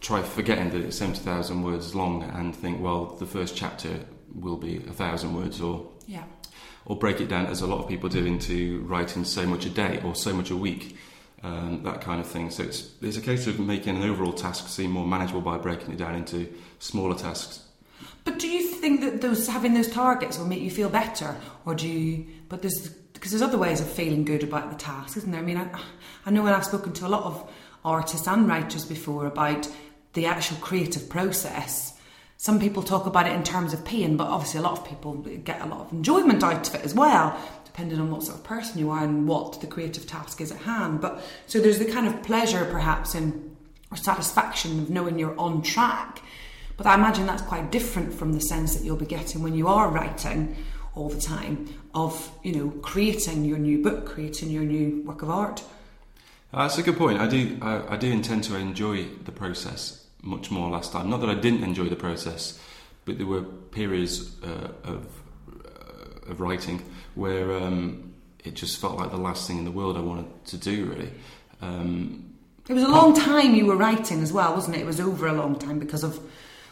try 0.00 0.22
forgetting 0.22 0.70
that 0.70 0.82
it's 0.82 0.98
seventy 0.98 1.20
thousand 1.20 1.62
words 1.62 1.94
long 1.94 2.22
and 2.22 2.54
think 2.54 2.80
well 2.80 3.16
the 3.18 3.26
first 3.26 3.56
chapter 3.56 4.00
will 4.34 4.56
be 4.56 4.76
a 4.76 4.92
thousand 4.92 5.34
words 5.34 5.60
or 5.60 5.88
yeah. 6.06 6.24
Or 6.86 6.96
break 6.96 7.20
it 7.20 7.28
down 7.28 7.46
as 7.46 7.60
a 7.60 7.66
lot 7.66 7.80
of 7.80 7.88
people 7.88 8.08
do 8.08 8.24
into 8.24 8.80
writing 8.82 9.24
so 9.24 9.46
much 9.46 9.64
a 9.66 9.70
day 9.70 10.00
or 10.04 10.14
so 10.14 10.32
much 10.32 10.50
a 10.50 10.56
week. 10.56 10.96
Um, 11.42 11.82
that 11.82 12.00
kind 12.00 12.22
of 12.22 12.26
thing. 12.26 12.48
So 12.50 12.62
it's, 12.62 12.90
it's 13.02 13.18
a 13.18 13.20
case 13.20 13.46
of 13.46 13.60
making 13.60 13.96
an 13.96 14.02
overall 14.02 14.32
task 14.32 14.66
seem 14.66 14.90
more 14.90 15.06
manageable 15.06 15.42
by 15.42 15.58
breaking 15.58 15.92
it 15.92 15.98
down 15.98 16.14
into 16.14 16.48
smaller 16.78 17.14
tasks. 17.14 17.60
But 18.24 18.38
do 18.38 18.48
you 18.48 18.66
think 18.66 19.02
that 19.02 19.20
those 19.20 19.46
having 19.46 19.74
those 19.74 19.90
targets 19.90 20.38
will 20.38 20.46
make 20.46 20.62
you 20.62 20.70
feel 20.70 20.88
better, 20.88 21.36
or 21.66 21.74
do 21.74 21.86
you? 21.86 22.26
But 22.48 22.62
there's 22.62 22.88
because 22.88 23.30
there's 23.30 23.42
other 23.42 23.58
ways 23.58 23.80
of 23.80 23.90
feeling 23.90 24.24
good 24.24 24.42
about 24.42 24.70
the 24.70 24.76
task, 24.76 25.16
isn't 25.16 25.30
there? 25.30 25.40
I 25.40 25.44
mean, 25.44 25.58
I, 25.58 25.68
I 26.26 26.30
know 26.30 26.42
when 26.42 26.52
I've 26.52 26.64
spoken 26.64 26.92
to 26.94 27.06
a 27.06 27.08
lot 27.08 27.24
of 27.24 27.50
artists 27.84 28.26
and 28.26 28.48
writers 28.48 28.84
before 28.84 29.26
about 29.26 29.68
the 30.14 30.26
actual 30.26 30.56
creative 30.58 31.08
process. 31.08 31.93
Some 32.36 32.60
people 32.60 32.82
talk 32.82 33.06
about 33.06 33.26
it 33.26 33.32
in 33.32 33.42
terms 33.42 33.72
of 33.72 33.84
pain, 33.84 34.16
but 34.16 34.26
obviously 34.26 34.60
a 34.60 34.62
lot 34.62 34.78
of 34.78 34.86
people 34.86 35.14
get 35.14 35.60
a 35.62 35.66
lot 35.66 35.80
of 35.80 35.92
enjoyment 35.92 36.42
out 36.42 36.68
of 36.68 36.74
it 36.74 36.84
as 36.84 36.94
well, 36.94 37.38
depending 37.64 37.98
on 38.00 38.10
what 38.10 38.22
sort 38.22 38.38
of 38.38 38.44
person 38.44 38.78
you 38.78 38.90
are 38.90 39.02
and 39.02 39.26
what 39.26 39.60
the 39.60 39.66
creative 39.66 40.06
task 40.06 40.40
is 40.40 40.52
at 40.52 40.58
hand. 40.58 41.00
But 41.00 41.22
so 41.46 41.60
there's 41.60 41.78
the 41.78 41.90
kind 41.90 42.06
of 42.06 42.22
pleasure, 42.22 42.64
perhaps, 42.66 43.14
in 43.14 43.54
or 43.90 43.96
satisfaction 43.96 44.80
of 44.80 44.90
knowing 44.90 45.18
you're 45.18 45.38
on 45.38 45.62
track. 45.62 46.20
But 46.76 46.86
I 46.86 46.94
imagine 46.94 47.26
that's 47.26 47.42
quite 47.42 47.70
different 47.70 48.12
from 48.12 48.32
the 48.32 48.40
sense 48.40 48.74
that 48.74 48.84
you'll 48.84 48.96
be 48.96 49.06
getting 49.06 49.42
when 49.42 49.54
you 49.54 49.68
are 49.68 49.88
writing 49.88 50.56
all 50.94 51.08
the 51.08 51.20
time 51.20 51.68
of 51.94 52.30
you 52.42 52.52
know 52.52 52.70
creating 52.82 53.44
your 53.44 53.58
new 53.58 53.82
book, 53.82 54.06
creating 54.06 54.50
your 54.50 54.64
new 54.64 55.02
work 55.02 55.22
of 55.22 55.30
art. 55.30 55.62
That's 56.52 56.78
a 56.78 56.82
good 56.82 56.96
point. 56.96 57.20
I 57.20 57.26
do 57.26 57.58
I, 57.62 57.94
I, 57.94 57.96
do 57.96 58.10
intend 58.10 58.44
to 58.44 58.56
enjoy 58.56 59.04
the 59.24 59.32
process 59.32 60.03
much 60.24 60.50
more 60.50 60.70
last 60.70 60.92
time. 60.92 61.10
Not 61.10 61.20
that 61.20 61.30
I 61.30 61.34
didn't 61.34 61.62
enjoy 61.62 61.88
the 61.88 61.96
process, 61.96 62.58
but 63.04 63.18
there 63.18 63.26
were 63.26 63.42
periods 63.42 64.42
uh, 64.42 64.72
of 64.84 65.06
uh, 65.50 66.30
of 66.30 66.40
writing 66.40 66.82
where 67.14 67.52
um, 67.52 68.14
it 68.44 68.54
just 68.54 68.80
felt 68.80 68.96
like 68.96 69.10
the 69.10 69.16
last 69.16 69.46
thing 69.46 69.58
in 69.58 69.64
the 69.64 69.70
world 69.70 69.96
I 69.96 70.00
wanted 70.00 70.44
to 70.46 70.56
do. 70.56 70.86
Really. 70.86 71.10
Um, 71.60 72.34
it 72.68 72.72
was 72.72 72.82
a 72.82 72.88
long 72.88 73.14
time 73.14 73.54
you 73.54 73.66
were 73.66 73.76
writing 73.76 74.22
as 74.22 74.32
well, 74.32 74.54
wasn't 74.54 74.76
it? 74.76 74.80
It 74.80 74.86
was 74.86 75.00
over 75.00 75.26
a 75.26 75.34
long 75.34 75.58
time 75.58 75.78
because 75.78 76.02
of 76.02 76.18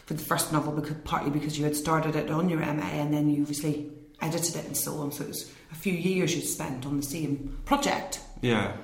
for 0.07 0.15
the 0.15 0.23
first 0.23 0.53
novel, 0.53 0.73
because 0.73 0.97
partly 1.05 1.31
because 1.31 1.59
you 1.59 1.65
had 1.65 1.77
started 1.77 2.17
it 2.17 2.31
on 2.31 2.49
your 2.49 2.61
MA 2.61 2.83
and 2.83 3.13
then 3.13 3.31
you 3.31 3.43
obviously 3.43 3.91
edited 4.21 4.57
it 4.57 4.65
and 4.67 4.77
so 4.77 4.97
on. 4.97 5.13
So 5.13 5.25
it 5.25 5.29
was 5.29 5.53
a 5.71 5.75
few 5.75 5.93
years 5.93 6.35
you 6.35 6.43
spent 6.43 6.87
on 6.87 6.97
the 6.97 7.03
same 7.03 7.59
project. 7.65 8.21
Yeah, 8.41 8.77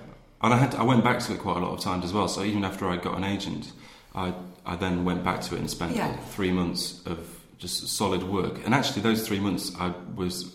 and 0.43 0.55
I 0.55 0.57
had 0.57 0.73
to, 0.73 0.79
I 0.79 0.83
went 0.83 1.03
back 1.03 1.19
to 1.21 1.33
it 1.33 1.41
quite 1.41 1.57
a 1.57 1.61
lot 1.61 1.73
of 1.73 1.81
times 1.81 2.05
as 2.05 2.13
well. 2.13 2.29
So 2.29 2.45
even 2.45 2.65
after 2.65 2.89
I 2.89 2.97
got 2.97 3.17
an 3.17 3.25
agent, 3.25 3.73
I 4.15 4.35
I 4.65 4.77
then 4.77 5.05
went 5.05 5.25
back 5.25 5.41
to 5.43 5.55
it 5.55 5.61
and 5.61 5.71
spent 5.71 5.97
yeah. 5.97 6.17
three 6.17 6.53
months 6.53 7.05
of 7.07 7.19
just 7.59 7.89
solid 7.89 8.23
work. 8.23 8.65
And 8.65 8.75
actually, 8.75 9.03
those 9.03 9.27
three 9.27 9.41
months 9.41 9.73
I 9.79 9.93
was 10.15 10.55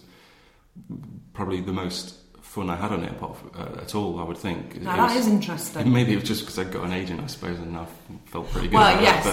probably 1.33 1.61
the 1.61 1.73
most 1.73 2.15
fun 2.41 2.69
I 2.69 2.75
had 2.75 2.91
on 2.91 3.03
it 3.03 3.13
uh, 3.21 3.81
at 3.81 3.95
all. 3.95 4.19
I 4.19 4.23
would 4.23 4.37
think. 4.37 4.81
Now, 4.81 4.95
that 4.97 5.15
was, 5.15 5.25
is 5.25 5.31
interesting. 5.31 5.91
Maybe 5.99 6.13
it 6.13 6.15
was 6.15 6.23
just 6.23 6.41
because 6.41 6.59
I 6.59 6.63
got 6.65 6.85
an 6.85 6.93
agent, 6.93 7.21
I 7.21 7.27
suppose, 7.27 7.59
and 7.59 7.77
I 7.77 7.85
felt 8.25 8.49
pretty 8.51 8.67
good. 8.67 8.75
Well, 8.75 9.01
yes, 9.01 9.23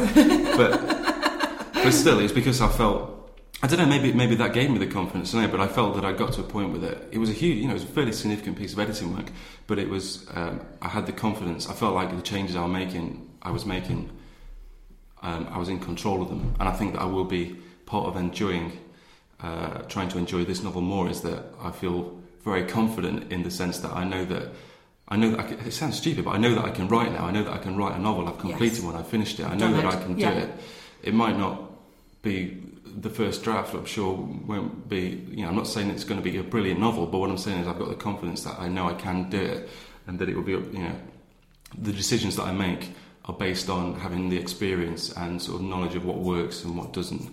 but, 0.56 0.56
but, 0.56 1.84
but 1.84 1.90
still, 1.92 2.18
it's 2.20 2.32
because 2.32 2.60
I 2.60 2.68
felt 2.68 3.20
I 3.62 3.66
don't 3.66 3.78
know. 3.78 3.86
Maybe 3.86 4.12
maybe 4.14 4.34
that 4.36 4.54
gave 4.54 4.70
me 4.70 4.78
the 4.78 4.86
confidence. 4.86 5.34
No, 5.34 5.46
but 5.46 5.60
I 5.60 5.68
felt 5.68 5.94
that 5.96 6.04
I 6.04 6.12
got 6.12 6.32
to 6.34 6.40
a 6.40 6.44
point 6.44 6.72
with 6.72 6.82
it. 6.82 7.08
It 7.12 7.18
was 7.18 7.28
a 7.28 7.34
huge, 7.34 7.58
you 7.58 7.64
know, 7.64 7.72
it 7.72 7.74
was 7.74 7.82
a 7.82 7.88
fairly 7.88 8.12
significant 8.12 8.56
piece 8.56 8.72
of 8.72 8.78
editing 8.78 9.14
work. 9.14 9.26
But 9.66 9.78
it 9.78 9.88
was, 9.88 10.26
um, 10.34 10.64
I 10.80 10.88
had 10.88 11.06
the 11.06 11.12
confidence. 11.12 11.68
I 11.68 11.74
felt 11.74 11.94
like 11.94 12.14
the 12.16 12.22
changes 12.22 12.56
I 12.56 12.62
was 12.62 12.72
making, 12.72 13.29
I 13.42 13.50
was 13.50 13.64
making, 13.64 14.10
um, 15.22 15.48
I 15.50 15.58
was 15.58 15.68
in 15.68 15.80
control 15.80 16.22
of 16.22 16.28
them. 16.28 16.54
And 16.60 16.68
I 16.68 16.72
think 16.72 16.94
that 16.94 17.02
I 17.02 17.06
will 17.06 17.24
be 17.24 17.56
part 17.86 18.06
of 18.06 18.16
enjoying, 18.16 18.78
uh, 19.42 19.78
trying 19.88 20.08
to 20.10 20.18
enjoy 20.18 20.44
this 20.44 20.62
novel 20.62 20.80
more. 20.80 21.08
Is 21.08 21.22
that 21.22 21.44
I 21.60 21.70
feel 21.70 22.18
very 22.44 22.64
confident 22.64 23.32
in 23.32 23.42
the 23.42 23.50
sense 23.50 23.78
that 23.80 23.92
I 23.92 24.04
know 24.04 24.24
that. 24.26 24.48
I 25.12 25.16
know 25.16 25.30
that 25.32 25.40
I 25.40 25.42
can, 25.42 25.58
it 25.66 25.72
sounds 25.72 25.96
stupid, 25.96 26.24
but 26.24 26.36
I 26.36 26.38
know 26.38 26.54
that 26.54 26.64
I 26.64 26.70
can 26.70 26.86
write 26.86 27.12
now. 27.12 27.24
I 27.26 27.32
know 27.32 27.42
that 27.42 27.52
I 27.52 27.58
can 27.58 27.76
write 27.76 27.96
a 27.96 27.98
novel. 27.98 28.28
I've 28.28 28.38
completed 28.38 28.76
yes. 28.76 28.84
one. 28.84 28.94
I've 28.94 29.08
finished 29.08 29.40
it. 29.40 29.44
I 29.44 29.56
know 29.56 29.72
that 29.72 29.84
I 29.84 29.96
can 30.00 30.14
do 30.14 30.28
it. 30.28 30.48
It 31.02 31.14
might 31.14 31.36
not 31.36 31.68
be 32.22 32.62
the 32.84 33.10
first 33.10 33.42
draft, 33.42 33.74
I'm 33.74 33.86
sure, 33.86 34.14
won't 34.46 34.88
be. 34.88 35.24
You 35.30 35.42
know, 35.42 35.48
I'm 35.48 35.56
not 35.56 35.66
saying 35.66 35.90
it's 35.90 36.04
going 36.04 36.22
to 36.22 36.30
be 36.30 36.36
a 36.38 36.42
brilliant 36.42 36.80
novel, 36.80 37.06
but 37.06 37.18
what 37.18 37.30
I'm 37.30 37.38
saying 37.38 37.58
is 37.58 37.66
I've 37.66 37.78
got 37.78 37.88
the 37.88 37.94
confidence 37.94 38.44
that 38.44 38.58
I 38.58 38.68
know 38.68 38.88
I 38.88 38.94
can 38.94 39.28
do 39.30 39.40
it, 39.40 39.68
and 40.06 40.18
that 40.18 40.28
it 40.28 40.36
will 40.36 40.42
be. 40.42 40.52
You 40.52 40.84
know, 40.84 40.94
the 41.76 41.92
decisions 41.92 42.36
that 42.36 42.44
I 42.44 42.52
make 42.52 42.92
are 43.30 43.38
based 43.38 43.70
on 43.70 43.94
having 43.94 44.28
the 44.28 44.36
experience 44.36 45.12
and 45.12 45.40
sort 45.40 45.60
of 45.60 45.66
knowledge 45.66 45.94
of 45.94 46.04
what 46.04 46.18
works 46.18 46.64
and 46.64 46.76
what 46.76 46.92
doesn't. 46.92 47.30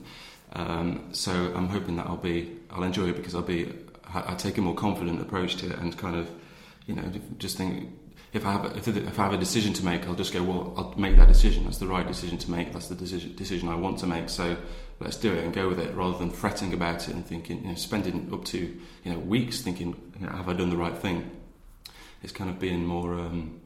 Um, 0.53 1.09
so 1.11 1.31
I'm 1.55 1.67
hoping 1.67 1.97
that 1.97 2.07
I'll 2.07 2.17
be, 2.17 2.55
I'll 2.71 2.83
enjoy 2.83 3.09
it 3.09 3.15
because 3.17 3.35
I'll 3.35 3.41
be 3.41 3.73
I, 4.13 4.33
I 4.33 4.35
take 4.35 4.57
a 4.57 4.61
more 4.61 4.75
confident 4.75 5.21
approach 5.21 5.55
to 5.57 5.69
it 5.71 5.79
and 5.79 5.97
kind 5.97 6.15
of, 6.15 6.29
you 6.85 6.95
know, 6.95 7.03
just 7.37 7.57
think 7.57 7.89
if 8.33 8.45
I 8.45 8.51
have 8.51 8.65
a, 8.65 8.77
if 8.77 9.19
I 9.19 9.23
have 9.23 9.33
a 9.33 9.37
decision 9.37 9.73
to 9.73 9.85
make, 9.85 10.07
I'll 10.07 10.15
just 10.15 10.33
go, 10.33 10.43
well, 10.43 10.73
I'll 10.77 10.93
make 10.97 11.15
that 11.17 11.27
decision. 11.27 11.63
That's 11.63 11.77
the 11.77 11.87
right 11.87 12.07
decision 12.07 12.37
to 12.39 12.51
make. 12.51 12.73
That's 12.73 12.87
the 12.87 12.95
decision 12.95 13.35
decision 13.35 13.69
I 13.69 13.75
want 13.75 13.99
to 13.99 14.07
make. 14.07 14.29
So 14.29 14.57
let's 14.99 15.17
do 15.17 15.33
it 15.33 15.43
and 15.43 15.53
go 15.53 15.69
with 15.69 15.79
it, 15.79 15.95
rather 15.95 16.17
than 16.17 16.29
fretting 16.29 16.73
about 16.73 17.07
it 17.07 17.15
and 17.15 17.25
thinking, 17.25 17.63
you 17.63 17.69
know, 17.69 17.75
spending 17.75 18.29
up 18.33 18.45
to 18.45 18.57
you 18.57 19.11
know 19.11 19.19
weeks 19.19 19.61
thinking, 19.61 19.95
you 20.19 20.25
know, 20.25 20.33
have 20.33 20.49
I 20.49 20.53
done 20.53 20.69
the 20.69 20.77
right 20.77 20.97
thing? 20.97 21.31
It's 22.21 22.33
kind 22.33 22.49
of 22.49 22.59
being 22.59 22.85
more. 22.85 23.13
Um, 23.13 23.61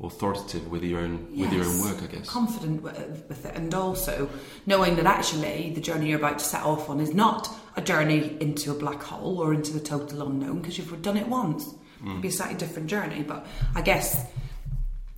authoritative 0.00 0.68
with 0.68 0.84
your 0.84 1.00
own 1.00 1.26
yes, 1.32 1.50
with 1.50 1.52
your 1.52 1.64
own 1.64 1.80
work, 1.80 2.02
I 2.02 2.06
guess. 2.06 2.28
Confident 2.28 2.82
with 2.82 3.44
it, 3.44 3.54
and 3.54 3.74
also 3.74 4.30
knowing 4.66 4.96
that 4.96 5.06
actually 5.06 5.72
the 5.74 5.80
journey 5.80 6.08
you're 6.08 6.18
about 6.18 6.38
to 6.38 6.44
set 6.44 6.62
off 6.62 6.88
on 6.88 7.00
is 7.00 7.12
not 7.12 7.48
a 7.76 7.80
journey 7.80 8.36
into 8.40 8.70
a 8.70 8.74
black 8.74 9.02
hole 9.02 9.38
or 9.38 9.52
into 9.52 9.72
the 9.72 9.80
total 9.80 10.26
unknown 10.26 10.60
because 10.60 10.78
you've 10.78 11.02
done 11.02 11.16
it 11.16 11.28
once. 11.28 11.74
Mm. 12.02 12.10
It'd 12.10 12.22
be 12.22 12.28
a 12.28 12.32
slightly 12.32 12.56
different 12.56 12.88
journey, 12.88 13.22
but 13.22 13.46
I 13.74 13.82
guess. 13.82 14.24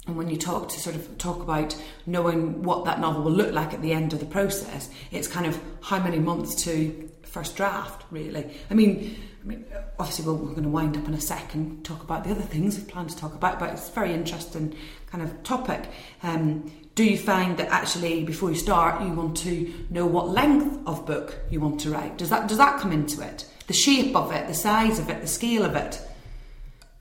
And 0.06 0.16
when 0.16 0.30
you 0.30 0.38
talk 0.38 0.70
to 0.70 0.80
sort 0.80 0.96
of 0.96 1.18
talk 1.18 1.42
about 1.42 1.76
knowing 2.06 2.62
what 2.62 2.86
that 2.86 3.00
novel 3.00 3.22
will 3.22 3.32
look 3.32 3.52
like 3.52 3.74
at 3.74 3.82
the 3.82 3.92
end 3.92 4.12
of 4.14 4.18
the 4.18 4.26
process, 4.26 4.90
it's 5.10 5.28
kind 5.28 5.46
of 5.46 5.60
how 5.82 6.02
many 6.02 6.18
months 6.18 6.54
to 6.64 7.09
first 7.30 7.56
draft, 7.56 8.04
really. 8.10 8.50
I 8.70 8.74
mean, 8.74 9.16
I 9.42 9.46
mean, 9.46 9.64
obviously 9.98 10.26
we're, 10.26 10.34
we're 10.34 10.50
going 10.50 10.64
to 10.64 10.68
wind 10.68 10.96
up 10.96 11.06
in 11.06 11.14
a 11.14 11.20
second 11.20 11.84
talk 11.84 12.02
about 12.02 12.24
the 12.24 12.30
other 12.30 12.42
things 12.42 12.78
we 12.78 12.84
plan 12.84 13.06
to 13.06 13.16
talk 13.16 13.34
about, 13.34 13.58
but 13.58 13.70
it's 13.70 13.88
a 13.88 13.92
very 13.92 14.12
interesting 14.12 14.76
kind 15.06 15.22
of 15.22 15.42
topic. 15.42 15.88
Um, 16.22 16.70
do 16.94 17.04
you 17.04 17.16
find 17.16 17.56
that 17.58 17.68
actually 17.68 18.24
before 18.24 18.50
you 18.50 18.56
start, 18.56 19.02
you 19.02 19.12
want 19.12 19.36
to 19.38 19.72
know 19.90 20.06
what 20.06 20.28
length 20.28 20.86
of 20.86 21.06
book 21.06 21.38
you 21.50 21.60
want 21.60 21.80
to 21.80 21.90
write? 21.90 22.18
Does 22.18 22.30
that 22.30 22.48
does 22.48 22.58
that 22.58 22.80
come 22.80 22.92
into 22.92 23.22
it? 23.22 23.46
The 23.68 23.72
shape 23.72 24.14
of 24.16 24.32
it, 24.32 24.48
the 24.48 24.54
size 24.54 24.98
of 24.98 25.08
it, 25.08 25.20
the 25.20 25.28
scale 25.28 25.64
of 25.64 25.76
it. 25.76 26.00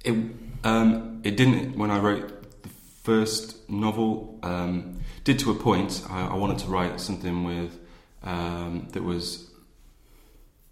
It 0.06 0.16
um, 0.64 1.22
it 1.24 1.36
didn't 1.36 1.78
when 1.78 1.92
I 1.92 2.00
wrote 2.00 2.62
the 2.64 2.70
first 3.04 3.70
novel. 3.70 4.40
Um, 4.44 5.00
did 5.24 5.40
to 5.40 5.52
a 5.52 5.56
point. 5.56 6.04
I, 6.10 6.28
I 6.28 6.36
wanted 6.36 6.60
to 6.60 6.68
write 6.68 7.02
something 7.02 7.44
with 7.44 7.78
um, 8.24 8.88
that 8.92 9.04
was 9.04 9.49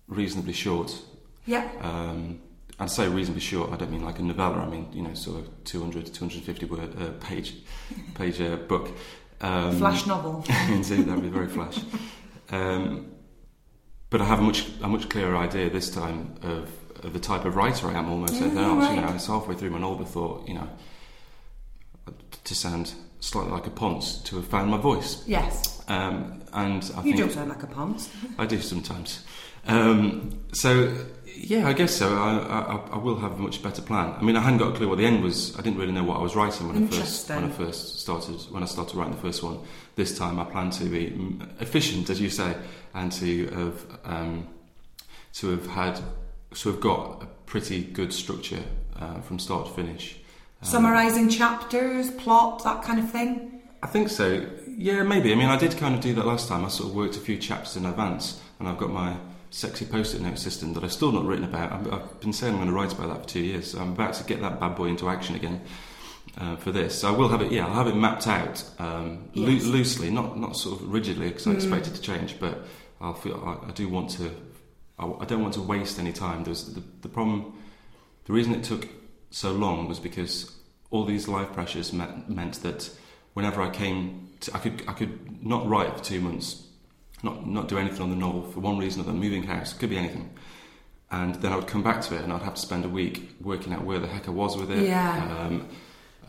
reasonably 0.08 0.54
short. 0.54 1.00
Yeah. 1.46 1.70
Um, 1.82 2.42
I'd 2.80 2.92
say 2.92 3.08
reasonably 3.08 3.42
short. 3.42 3.72
I 3.72 3.76
don't 3.78 3.92
mean 3.92 4.04
like 4.04 4.20
a 4.20 4.24
novella. 4.24 4.58
I 4.58 4.68
mean 4.68 4.90
you 4.94 5.02
know 5.02 5.14
sort 5.14 5.40
of 5.40 5.64
200 5.64 6.06
to 6.06 6.12
250 6.12 6.66
word 6.66 7.02
uh, 7.02 7.12
page 7.20 7.56
page 8.16 8.42
uh, 8.42 8.56
book. 8.56 8.92
Um, 9.42 9.78
flash 9.78 10.06
novel. 10.06 10.44
indeed, 10.70 11.06
that 11.06 11.16
would 11.16 11.24
be 11.24 11.30
very 11.30 11.48
flash. 11.48 11.80
Um, 12.50 13.12
but 14.10 14.22
I 14.22 14.26
have 14.26 14.40
a 14.40 14.44
much 14.44 14.68
a 14.82 14.88
much 14.88 15.10
clearer 15.10 15.36
idea 15.36 15.70
this 15.70 15.90
time 15.90 16.36
of, 16.42 16.70
of 17.04 17.14
the 17.14 17.20
type 17.20 17.46
of 17.46 17.56
writer 17.56 17.88
I 17.88 17.94
am. 17.94 18.10
Almost 18.10 18.36
mm, 18.36 18.56
right. 18.56 18.96
you 18.96 19.02
know, 19.02 19.08
I 19.08 19.14
was 19.14 19.28
halfway 19.28 19.56
through 19.56 19.72
my 19.72 19.80
novel 19.80 20.06
thought 20.06 20.48
you 20.48 20.54
know 20.54 20.70
to 22.48 22.56
sound 22.56 22.94
slightly 23.20 23.52
like 23.52 23.68
a 23.68 23.70
Ponce 23.70 24.20
to 24.24 24.38
have 24.38 24.48
found 24.48 24.72
my 24.72 24.78
voice. 24.78 25.24
Yes. 25.28 25.84
Um, 25.88 26.42
and 26.54 26.92
I 26.96 26.98
you 26.98 27.04
think 27.04 27.18
don't 27.18 27.32
sound 27.32 27.50
like 27.50 27.64
a 27.64 27.68
Ponce. 27.68 28.10
I 28.38 28.46
do 28.46 28.60
sometimes. 28.62 29.26
Um, 29.66 30.40
so 30.54 30.94
yeah, 31.40 31.68
I 31.68 31.74
guess 31.74 31.96
so. 31.96 32.16
I, 32.16 32.38
I, 32.38 32.76
I, 32.94 32.98
will 32.98 33.18
have 33.18 33.34
a 33.34 33.38
much 33.38 33.62
better 33.62 33.82
plan. 33.82 34.14
I 34.18 34.24
mean, 34.24 34.36
I 34.36 34.42
hadn't 34.42 34.60
got 34.60 34.74
a 34.74 34.76
clue 34.76 34.90
what 34.90 34.98
the 34.98 35.06
end 35.06 35.24
was. 35.24 35.58
I 35.58 35.62
didn't 35.62 35.80
really 35.80 35.92
know 35.92 36.04
what 36.04 36.18
I 36.18 36.22
was 36.22 36.36
writing 36.36 36.68
when 36.68 36.84
I 36.84 36.88
first 36.88 37.30
when 37.30 37.44
I 37.44 37.50
first 37.50 38.00
started 38.00 38.36
when 38.52 38.64
I 38.64 38.66
started 38.66 38.96
writing 38.96 39.16
the 39.16 39.22
first 39.22 39.44
one. 39.44 39.60
This 39.96 40.18
time, 40.18 40.40
I 40.40 40.46
plan 40.46 40.72
to 40.72 40.86
be 40.86 41.40
efficient, 41.60 42.10
as 42.10 42.20
you 42.20 42.30
say, 42.30 42.56
and 42.94 43.12
to 43.14 43.48
have 43.48 44.00
um, 44.04 44.48
to 45.34 45.52
have 45.52 45.68
had 45.68 46.02
to 46.56 46.72
have 46.72 46.82
got 46.82 47.24
a 47.24 47.28
pretty 47.46 47.84
good 47.84 48.14
structure 48.14 48.64
uh, 49.00 49.22
from 49.22 49.40
start 49.40 49.68
to 49.68 49.74
finish. 49.74 50.18
Um, 50.62 50.70
Summarising 50.70 51.30
chapters, 51.30 52.12
plot, 52.12 52.64
that 52.64 52.84
kind 52.84 53.00
of 53.00 53.12
thing. 53.12 53.62
I 53.84 53.88
think 53.88 54.10
so. 54.10 54.46
Yeah, 54.68 55.04
maybe. 55.04 55.32
I 55.32 55.36
mean, 55.36 55.50
I 55.50 55.58
did 55.58 55.78
kind 55.78 55.94
of 55.94 56.02
do 56.02 56.14
that 56.16 56.26
last 56.26 56.48
time. 56.48 56.66
I 56.66 56.70
sort 56.70 56.90
of 56.90 56.96
worked 56.96 57.16
a 57.16 57.20
few 57.20 57.38
chapters 57.38 57.78
in 57.78 57.86
advance, 57.86 58.42
and 58.60 58.68
I've 58.68 58.78
got 58.78 58.90
my 58.90 59.16
sexy 59.50 59.86
post-it 59.86 60.22
note 60.22 60.38
system 60.38 60.74
that 60.74 60.84
I've 60.84 60.92
still 60.92 61.12
not 61.12 61.26
written 61.26 61.46
about. 61.46 61.72
I've 61.72 62.20
been 62.20 62.34
saying 62.34 62.54
I'm 62.54 62.60
going 62.60 62.70
to 62.70 62.76
write 62.76 62.94
about 62.94 63.08
that 63.10 63.22
for 63.24 63.28
two 63.28 63.42
years. 63.42 63.72
So 63.72 63.80
I'm 63.80 63.94
about 63.94 64.14
to 64.16 64.24
get 64.24 64.42
that 64.42 64.60
bad 64.60 64.76
boy 64.76 64.86
into 64.86 65.10
action 65.10 65.36
again 65.36 65.62
uh, 66.38 66.56
for 66.58 66.72
this. 66.72 67.00
So 67.00 67.14
I 67.14 67.18
will 67.18 67.30
have 67.30 67.42
it. 67.42 67.52
Yeah, 67.52 67.68
I'll 67.68 67.74
have 67.74 67.88
it 67.88 67.96
mapped 67.96 68.28
out 68.28 68.64
um, 68.80 69.30
yes. 69.34 69.64
lo- 69.64 69.72
loosely, 69.72 70.10
not 70.10 70.38
not 70.38 70.56
sort 70.56 70.82
of 70.82 70.92
rigidly, 70.92 71.30
because 71.30 71.48
I 71.48 71.52
mm. 71.52 71.56
expect 71.56 71.88
it 71.88 71.96
to 71.96 72.02
change. 72.02 72.40
But 72.40 72.66
I'll 73.00 73.14
feel 73.14 73.42
I, 73.46 73.70
I 73.70 73.72
do 73.72 73.88
want 73.90 74.12
to. 74.12 74.32
I, 75.00 75.06
I, 75.06 75.26
don't 75.26 75.42
want 75.42 75.54
to 75.54 75.62
waste 75.62 76.00
any 76.00 76.12
time. 76.12 76.44
There's 76.44 76.74
the, 76.74 76.84
the 77.02 77.10
problem. 77.10 77.54
The 78.26 78.34
reason 78.34 78.54
it 78.54 78.64
took 78.64 78.88
so 79.30 79.52
long 79.52 79.88
was 79.88 80.00
because 80.00 80.54
all 80.90 81.06
these 81.06 81.28
life 81.28 81.54
pressures 81.54 81.94
meant, 81.94 82.30
meant 82.30 82.62
that 82.64 82.90
whenever 83.34 83.62
I 83.62 83.70
came, 83.70 84.30
to, 84.42 84.56
I 84.56 84.60
could 84.60 84.84
I 84.88 84.94
could 84.94 85.46
not 85.46 85.68
write 85.68 85.98
for 85.98 86.04
two 86.04 86.20
months 86.20 86.67
not 87.24 87.48
not 87.48 87.68
do 87.68 87.78
anything 87.78 88.02
on 88.02 88.10
the 88.10 88.16
novel 88.16 88.44
for 88.44 88.60
one 88.60 88.78
reason 88.78 89.02
or 89.02 89.06
the 89.06 89.14
moving 89.14 89.44
house, 89.44 89.74
could 89.74 89.90
be 89.90 89.98
anything. 89.98 90.30
And 91.10 91.36
then 91.36 91.54
I 91.54 91.56
would 91.56 91.68
come 91.68 91.84
back 91.84 92.02
to 92.02 92.16
it, 92.16 92.22
and 92.22 92.34
I'd 92.34 92.42
have 92.42 92.56
to 92.56 92.62
spend 92.62 92.84
a 92.84 92.90
week 92.90 93.36
working 93.42 93.72
out 93.74 93.84
where 93.86 94.00
the 94.00 94.08
heck 94.08 94.28
I 94.28 94.32
was 94.32 94.58
with 94.58 94.72
it. 94.72 94.88
Yeah, 94.88 95.38
um, 95.40 95.68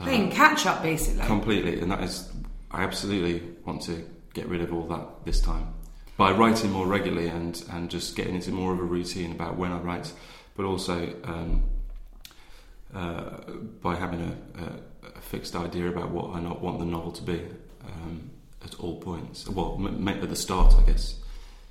playing 0.00 0.30
uh, 0.30 0.34
catch 0.34 0.66
up 0.66 0.82
basically. 0.82 1.26
Completely, 1.26 1.80
and 1.80 1.90
that 1.90 2.02
is, 2.02 2.30
I 2.70 2.84
absolutely 2.84 3.56
want 3.64 3.82
to 3.82 4.04
get 4.34 4.46
rid 4.46 4.60
of 4.60 4.72
all 4.72 4.86
that 4.86 5.24
this 5.24 5.40
time 5.40 5.74
by 6.18 6.32
writing 6.32 6.70
more 6.70 6.86
regularly 6.86 7.28
and 7.28 7.64
and 7.70 7.88
just 7.88 8.14
getting 8.14 8.34
into 8.34 8.50
more 8.50 8.74
of 8.74 8.80
a 8.80 8.82
routine 8.82 9.32
about 9.32 9.56
when 9.56 9.72
I 9.72 9.78
write, 9.78 10.12
but 10.56 10.66
also 10.66 11.14
um, 11.24 11.62
uh, 12.94 13.38
by 13.80 13.94
having 13.94 14.20
a, 14.20 14.60
a, 14.62 15.08
a, 15.18 15.20
fixed 15.20 15.54
idea 15.54 15.88
about 15.88 16.10
what 16.10 16.34
I 16.34 16.40
not 16.40 16.60
want 16.60 16.78
the 16.78 16.84
novel 16.84 17.12
to 17.12 17.22
be. 17.22 17.46
Um, 17.86 18.30
at 18.64 18.78
all 18.80 19.00
points. 19.00 19.48
Well, 19.48 19.74
m- 19.78 20.08
at 20.08 20.28
the 20.28 20.36
start, 20.36 20.74
I 20.74 20.82
guess. 20.82 21.16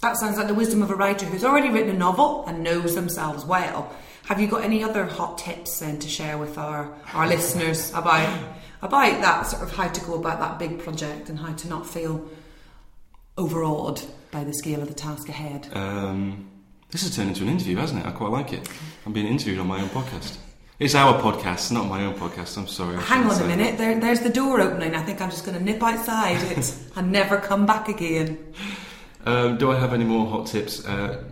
That 0.01 0.17
sounds 0.17 0.37
like 0.37 0.47
the 0.47 0.53
wisdom 0.53 0.81
of 0.83 0.91
a 0.91 0.95
writer 0.95 1.25
who's 1.25 1.43
already 1.43 1.69
written 1.69 1.89
a 1.95 1.97
novel 1.97 2.45
and 2.47 2.63
knows 2.63 2.95
themselves 2.95 3.43
well. 3.45 3.91
Have 4.25 4.39
you 4.39 4.47
got 4.47 4.63
any 4.63 4.83
other 4.83 5.05
hot 5.05 5.37
tips 5.37 5.79
then 5.79 5.99
to 5.99 6.07
share 6.07 6.37
with 6.37 6.57
our, 6.57 6.93
our 7.13 7.27
listeners 7.35 7.89
about 7.91 8.29
about 8.83 9.21
that 9.21 9.41
sort 9.47 9.63
of 9.63 9.71
how 9.71 9.87
to 9.87 10.01
go 10.05 10.13
about 10.15 10.39
that 10.39 10.59
big 10.59 10.77
project 10.79 11.29
and 11.29 11.39
how 11.39 11.51
to 11.53 11.67
not 11.67 11.87
feel 11.87 12.29
overawed 13.37 14.01
by 14.31 14.43
the 14.43 14.53
scale 14.53 14.81
of 14.81 14.87
the 14.87 14.93
task 14.93 15.29
ahead? 15.29 15.67
Um, 15.73 16.49
this 16.91 17.01
has 17.03 17.15
turned 17.15 17.29
into 17.29 17.43
an 17.43 17.49
interview, 17.49 17.75
hasn't 17.77 18.01
it? 18.01 18.07
I 18.07 18.11
quite 18.11 18.31
like 18.31 18.53
it. 18.53 18.69
I'm 19.05 19.13
being 19.13 19.27
interviewed 19.27 19.59
on 19.59 19.67
my 19.67 19.81
own 19.81 19.89
podcast. 19.89 20.37
It's 20.79 20.93
our 20.93 21.19
podcast, 21.19 21.71
not 21.71 21.87
my 21.87 22.05
own 22.05 22.13
podcast. 22.13 22.55
I'm 22.55 22.67
sorry. 22.67 22.97
I 22.97 23.01
Hang 23.01 23.27
on 23.27 23.41
a 23.41 23.47
minute. 23.47 23.79
There, 23.79 23.99
there's 23.99 24.19
the 24.19 24.29
door 24.29 24.61
opening. 24.61 24.93
I 24.93 25.01
think 25.01 25.19
I'm 25.19 25.31
just 25.31 25.43
going 25.43 25.57
to 25.57 25.63
nip 25.63 25.81
outside 25.81 26.37
and 26.95 27.11
never 27.11 27.37
come 27.39 27.65
back 27.65 27.89
again. 27.89 28.53
Um, 29.25 29.57
do 29.57 29.71
I 29.71 29.79
have 29.79 29.91
any 29.91 30.05
more 30.05 30.27
hot 30.27 30.45
tips? 30.45 30.85
Uh, 30.85 31.23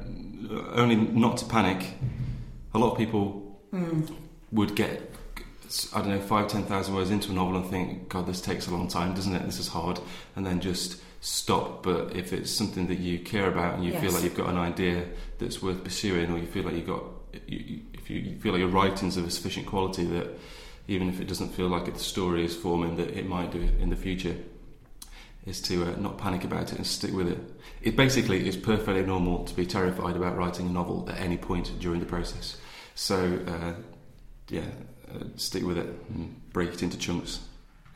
only 0.71 0.95
not 0.95 1.37
to 1.37 1.45
panic. 1.45 1.93
A 2.73 2.79
lot 2.79 2.93
of 2.93 2.97
people 2.97 3.61
mm. 3.71 4.11
would 4.51 4.75
get, 4.75 5.13
I 5.93 5.99
don't 5.99 6.09
know, 6.09 6.21
five, 6.21 6.47
ten 6.47 6.63
thousand 6.63 6.95
words 6.95 7.11
into 7.11 7.29
a 7.29 7.35
novel 7.35 7.57
and 7.57 7.69
think, 7.69 8.09
God, 8.09 8.25
this 8.25 8.41
takes 8.41 8.65
a 8.65 8.71
long 8.71 8.87
time, 8.87 9.13
doesn't 9.13 9.35
it? 9.35 9.45
This 9.45 9.59
is 9.59 9.67
hard. 9.67 9.99
And 10.35 10.43
then 10.43 10.59
just 10.59 10.99
stop. 11.21 11.83
But 11.83 12.15
if 12.15 12.33
it's 12.33 12.49
something 12.49 12.87
that 12.87 12.97
you 12.97 13.19
care 13.19 13.47
about 13.47 13.75
and 13.75 13.85
you 13.85 13.91
yes. 13.91 14.01
feel 14.01 14.11
like 14.11 14.23
you've 14.23 14.33
got 14.33 14.49
an 14.49 14.57
idea 14.57 15.05
that's 15.37 15.61
worth 15.61 15.83
pursuing, 15.83 16.31
or 16.31 16.39
you 16.39 16.47
feel 16.47 16.63
like 16.63 16.73
you've 16.73 16.87
got 16.87 17.03
you, 17.45 17.81
if 18.05 18.11
you 18.11 18.37
feel 18.39 18.51
like 18.51 18.59
your 18.59 18.69
writing's 18.69 19.17
of 19.17 19.25
a 19.25 19.31
sufficient 19.31 19.65
quality 19.65 20.05
that 20.05 20.27
even 20.87 21.09
if 21.09 21.19
it 21.19 21.27
doesn't 21.27 21.49
feel 21.49 21.67
like 21.67 21.91
the 21.91 21.99
story 21.99 22.45
is 22.45 22.55
forming, 22.55 22.95
that 22.97 23.09
it 23.09 23.27
might 23.27 23.51
do 23.51 23.59
it 23.59 23.73
in 23.79 23.89
the 23.89 23.95
future, 23.95 24.35
is 25.47 25.59
to 25.63 25.83
uh, 25.83 25.95
not 25.97 26.17
panic 26.19 26.43
about 26.43 26.71
it 26.71 26.77
and 26.77 26.85
stick 26.85 27.11
with 27.11 27.27
it. 27.27 27.39
It 27.81 27.95
basically 27.95 28.47
is 28.47 28.55
perfectly 28.55 29.03
normal 29.03 29.43
to 29.45 29.55
be 29.55 29.65
terrified 29.65 30.15
about 30.15 30.37
writing 30.37 30.67
a 30.67 30.71
novel 30.71 31.09
at 31.09 31.19
any 31.19 31.37
point 31.37 31.71
during 31.79 31.99
the 31.99 32.05
process. 32.05 32.57
So, 32.93 33.39
uh, 33.47 33.73
yeah, 34.49 34.61
uh, 35.11 35.23
stick 35.35 35.63
with 35.63 35.79
it 35.79 35.87
and 36.09 36.39
break 36.53 36.73
it 36.73 36.83
into 36.83 36.99
chunks. 36.99 37.39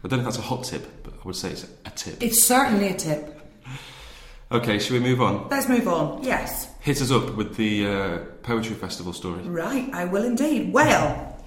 I 0.04 0.08
don't 0.08 0.24
know 0.24 0.28
if 0.30 0.36
that's 0.36 0.44
a 0.44 0.48
hot 0.48 0.64
tip, 0.64 1.04
but 1.04 1.14
I 1.14 1.28
would 1.28 1.36
say 1.36 1.52
it's 1.52 1.68
a 1.86 1.90
tip. 1.92 2.24
It's 2.24 2.44
certainly 2.44 2.90
a 2.90 2.96
tip. 2.96 3.36
Okay, 4.52 4.80
should 4.80 4.94
we 4.94 5.00
move 5.00 5.22
on? 5.22 5.48
Let's 5.50 5.70
move 5.70 5.88
on, 5.88 6.24
yes. 6.24 6.68
Hit 6.80 7.02
us 7.02 7.12
up 7.12 7.36
with 7.36 7.56
the 7.56 7.86
uh, 7.86 8.18
Poetry 8.50 8.76
Festival 8.76 9.14
story. 9.14 9.44
Right, 9.44 9.94
I 9.94 10.06
will 10.06 10.24
indeed. 10.24 10.74
Well, 10.74 11.38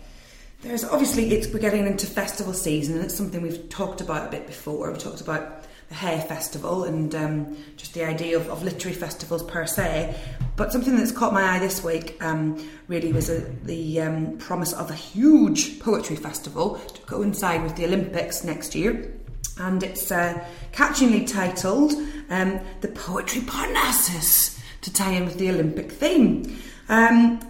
there's 0.60 0.84
obviously, 0.84 1.32
it's, 1.32 1.52
we're 1.52 1.58
getting 1.58 1.84
into 1.84 2.06
festival 2.06 2.54
season, 2.54 2.94
and 2.94 3.04
it's 3.04 3.16
something 3.16 3.42
we've 3.42 3.68
talked 3.68 4.00
about 4.00 4.28
a 4.28 4.30
bit 4.30 4.46
before. 4.46 4.88
We've 4.88 5.02
talked 5.02 5.20
about 5.20 5.64
the 5.88 5.96
Hay 5.96 6.20
Festival 6.20 6.84
and 6.84 7.12
um, 7.16 7.56
just 7.76 7.94
the 7.94 8.04
idea 8.04 8.36
of, 8.36 8.48
of, 8.48 8.62
literary 8.62 8.96
festivals 8.96 9.42
per 9.42 9.66
se. 9.66 10.16
But 10.54 10.70
something 10.70 10.96
that's 10.96 11.10
caught 11.10 11.32
my 11.32 11.42
eye 11.42 11.58
this 11.58 11.82
week 11.82 12.22
um, 12.22 12.64
really 12.86 13.12
was 13.12 13.28
a, 13.28 13.40
the 13.64 14.00
um, 14.00 14.38
promise 14.38 14.72
of 14.72 14.88
a 14.88 14.94
huge 14.94 15.80
poetry 15.80 16.14
festival 16.14 16.76
to 16.76 17.00
coincide 17.00 17.64
with 17.64 17.74
the 17.74 17.84
Olympics 17.84 18.44
next 18.44 18.76
year 18.76 19.12
and 19.58 19.82
it's 19.82 20.12
uh, 20.12 20.42
catchingly 20.72 21.26
titled 21.26 21.92
um, 22.30 22.60
The 22.80 22.88
Poetry 22.88 23.42
Parnassus 23.42 24.60
to 24.82 24.92
tie 24.92 25.10
in 25.10 25.24
with 25.24 25.38
the 25.38 25.50
Olympic 25.50 25.90
theme. 25.90 26.58
Um, 26.88 27.40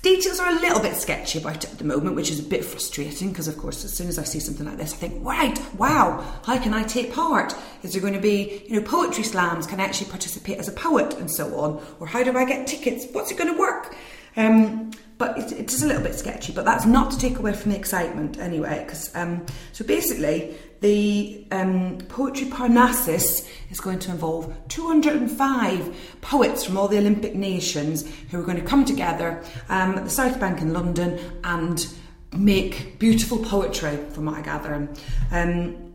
Details 0.00 0.40
are 0.40 0.48
a 0.48 0.60
little 0.60 0.80
bit 0.80 0.96
sketchy 0.96 1.38
about 1.38 1.64
it 1.64 1.72
at 1.72 1.78
the 1.78 1.84
moment, 1.84 2.16
which 2.16 2.30
is 2.30 2.40
a 2.40 2.42
bit 2.42 2.64
frustrating 2.64 3.28
because, 3.28 3.46
of 3.46 3.58
course, 3.58 3.84
as 3.84 3.92
soon 3.92 4.08
as 4.08 4.18
I 4.18 4.24
see 4.24 4.40
something 4.40 4.66
like 4.66 4.76
this, 4.76 4.92
I 4.92 4.96
think, 4.96 5.24
right, 5.24 5.60
wow, 5.76 6.24
how 6.44 6.58
can 6.58 6.72
I 6.72 6.82
take 6.82 7.12
part? 7.12 7.54
Is 7.82 7.92
there 7.92 8.00
going 8.00 8.14
to 8.14 8.20
be, 8.20 8.64
you 8.68 8.80
know, 8.80 8.86
poetry 8.86 9.22
slams? 9.22 9.66
Can 9.66 9.80
I 9.80 9.84
actually 9.84 10.10
participate 10.10 10.58
as 10.58 10.68
a 10.68 10.72
poet 10.72 11.14
and 11.14 11.30
so 11.30 11.56
on? 11.58 11.84
Or 12.00 12.06
how 12.06 12.22
do 12.22 12.36
I 12.36 12.44
get 12.44 12.66
tickets? 12.66 13.06
What's 13.12 13.30
it 13.30 13.38
going 13.38 13.52
to 13.52 13.58
work? 13.58 13.94
Um, 14.36 14.90
but 15.18 15.38
it, 15.38 15.52
it 15.52 15.72
is 15.72 15.82
a 15.82 15.86
little 15.86 16.02
bit 16.02 16.14
sketchy, 16.14 16.52
but 16.52 16.64
that's 16.64 16.84
not 16.84 17.12
to 17.12 17.18
take 17.18 17.38
away 17.38 17.52
from 17.52 17.70
the 17.70 17.78
excitement 17.78 18.38
anyway. 18.38 18.82
Because 18.84 19.14
um, 19.14 19.46
so 19.72 19.84
basically, 19.84 20.56
the 20.80 21.46
um, 21.52 21.98
Poetry 22.08 22.48
Parnassus 22.48 23.48
is 23.70 23.78
going 23.78 24.00
to 24.00 24.10
involve 24.10 24.52
205 24.68 26.18
poets 26.22 26.64
from 26.64 26.76
all 26.76 26.88
the 26.88 26.98
Olympic 26.98 27.36
nations 27.36 28.04
who 28.30 28.40
are 28.40 28.42
going 28.42 28.58
to 28.58 28.64
come 28.64 28.84
together 28.84 29.42
um, 29.68 29.96
at 29.96 30.04
the 30.04 30.10
South 30.10 30.40
Bank 30.40 30.60
in 30.60 30.72
London 30.72 31.20
and 31.44 31.86
make 32.32 32.98
beautiful 32.98 33.38
poetry, 33.38 33.96
from 34.10 34.24
what 34.24 34.34
I 34.34 34.42
gather. 34.42 34.88
Um, 35.30 35.92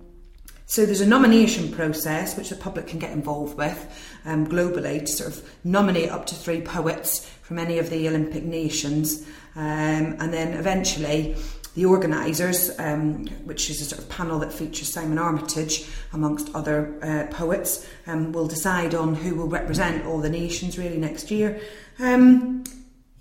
so 0.67 0.85
there's 0.85 1.01
a 1.01 1.07
nomination 1.07 1.71
process 1.71 2.37
which 2.37 2.49
the 2.49 2.55
public 2.55 2.87
can 2.87 2.99
get 2.99 3.11
involved 3.11 3.57
with 3.57 4.16
um, 4.27 4.45
globally 4.45 4.99
to 4.99 5.07
sort 5.07 5.29
of 5.33 5.49
nominate 5.63 6.11
up 6.11 6.25
to 6.27 6.35
three 6.35 6.61
poets 6.61 7.27
from 7.41 7.57
any 7.57 7.79
of 7.79 7.89
the 7.89 8.07
Olympic 8.07 8.43
nations, 8.43 9.25
um, 9.55 10.15
and 10.19 10.31
then 10.31 10.53
eventually 10.53 11.35
the 11.73 11.85
organisers, 11.85 12.71
um, 12.79 13.27
which 13.45 13.69
is 13.69 13.81
a 13.81 13.85
sort 13.85 14.01
of 14.01 14.09
panel 14.09 14.39
that 14.39 14.51
features 14.51 14.91
Simon 14.91 15.17
Armitage 15.17 15.87
amongst 16.11 16.53
other 16.55 16.99
uh, 17.03 17.31
poets, 17.33 17.87
um, 18.07 18.31
will 18.31 18.47
decide 18.47 18.95
on 18.95 19.15
who 19.15 19.35
will 19.35 19.47
represent 19.47 20.05
all 20.05 20.19
the 20.19 20.29
nations 20.29 20.77
really 20.77 20.97
next 20.97 21.29
year. 21.31 21.61
Um, 21.99 22.63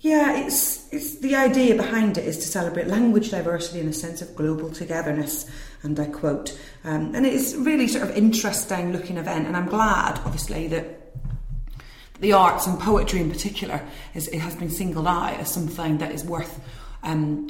yeah, 0.00 0.38
it's 0.44 0.92
it's 0.92 1.18
the 1.18 1.34
idea 1.34 1.74
behind 1.74 2.16
it 2.16 2.24
is 2.24 2.36
to 2.38 2.46
celebrate 2.46 2.86
language 2.86 3.30
diversity 3.30 3.80
in 3.80 3.88
a 3.88 3.92
sense 3.92 4.22
of 4.22 4.36
global 4.36 4.70
togetherness, 4.70 5.50
and 5.86 5.98
I 5.98 6.06
quote. 6.06 6.58
Um, 6.84 7.14
and 7.14 7.24
it's 7.24 7.54
really 7.54 7.88
sort 7.88 8.04
of 8.04 8.16
interesting 8.16 8.92
looking 8.92 9.16
event, 9.16 9.46
and 9.46 9.56
I'm 9.56 9.66
glad, 9.66 10.18
obviously, 10.24 10.68
that 10.68 10.96
the 12.20 12.32
arts 12.32 12.66
and 12.66 12.78
poetry 12.78 13.20
in 13.20 13.30
particular 13.30 13.82
is, 14.14 14.28
it 14.28 14.38
has 14.40 14.54
been 14.56 14.70
singled 14.70 15.06
out 15.06 15.34
as 15.34 15.52
something 15.52 15.98
that 15.98 16.12
is 16.12 16.24
worth 16.24 16.60
um, 17.02 17.48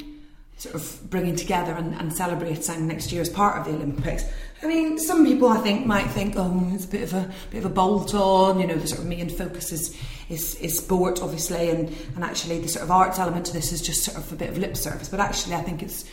sort 0.57 0.75
of 0.75 1.09
bringing 1.09 1.35
together 1.35 1.71
and, 1.73 1.93
and 1.95 2.11
celebrating 2.11 2.87
next 2.87 3.11
year 3.11 3.21
as 3.21 3.29
part 3.29 3.57
of 3.57 3.65
the 3.65 3.71
Olympics. 3.71 4.25
I 4.61 4.65
mean, 4.65 4.97
some 4.97 5.23
people 5.23 5.49
I 5.49 5.59
think 5.59 5.85
might 5.85 6.07
think, 6.07 6.33
oh, 6.35 6.71
it's 6.73 6.85
a 6.85 6.87
bit 6.87 7.03
of 7.03 7.13
a 7.13 7.31
bit 7.51 7.59
of 7.59 7.65
a 7.65 7.73
bolt 7.73 8.15
on. 8.15 8.59
You 8.59 8.65
know, 8.65 8.75
the 8.75 8.87
sort 8.87 9.01
of 9.01 9.05
main 9.05 9.29
focus 9.29 9.71
is 9.71 9.95
is, 10.29 10.55
is 10.55 10.79
sport, 10.79 11.21
obviously, 11.21 11.69
and 11.69 11.95
and 12.15 12.23
actually 12.23 12.59
the 12.59 12.67
sort 12.67 12.83
of 12.83 12.89
arts 12.89 13.19
element 13.19 13.45
to 13.45 13.53
this 13.53 13.71
is 13.71 13.81
just 13.83 14.03
sort 14.03 14.17
of 14.17 14.31
a 14.31 14.35
bit 14.35 14.49
of 14.49 14.57
lip 14.57 14.75
service. 14.75 15.09
But 15.09 15.19
actually, 15.19 15.53
I 15.53 15.61
think 15.61 15.83
it's 15.83 16.05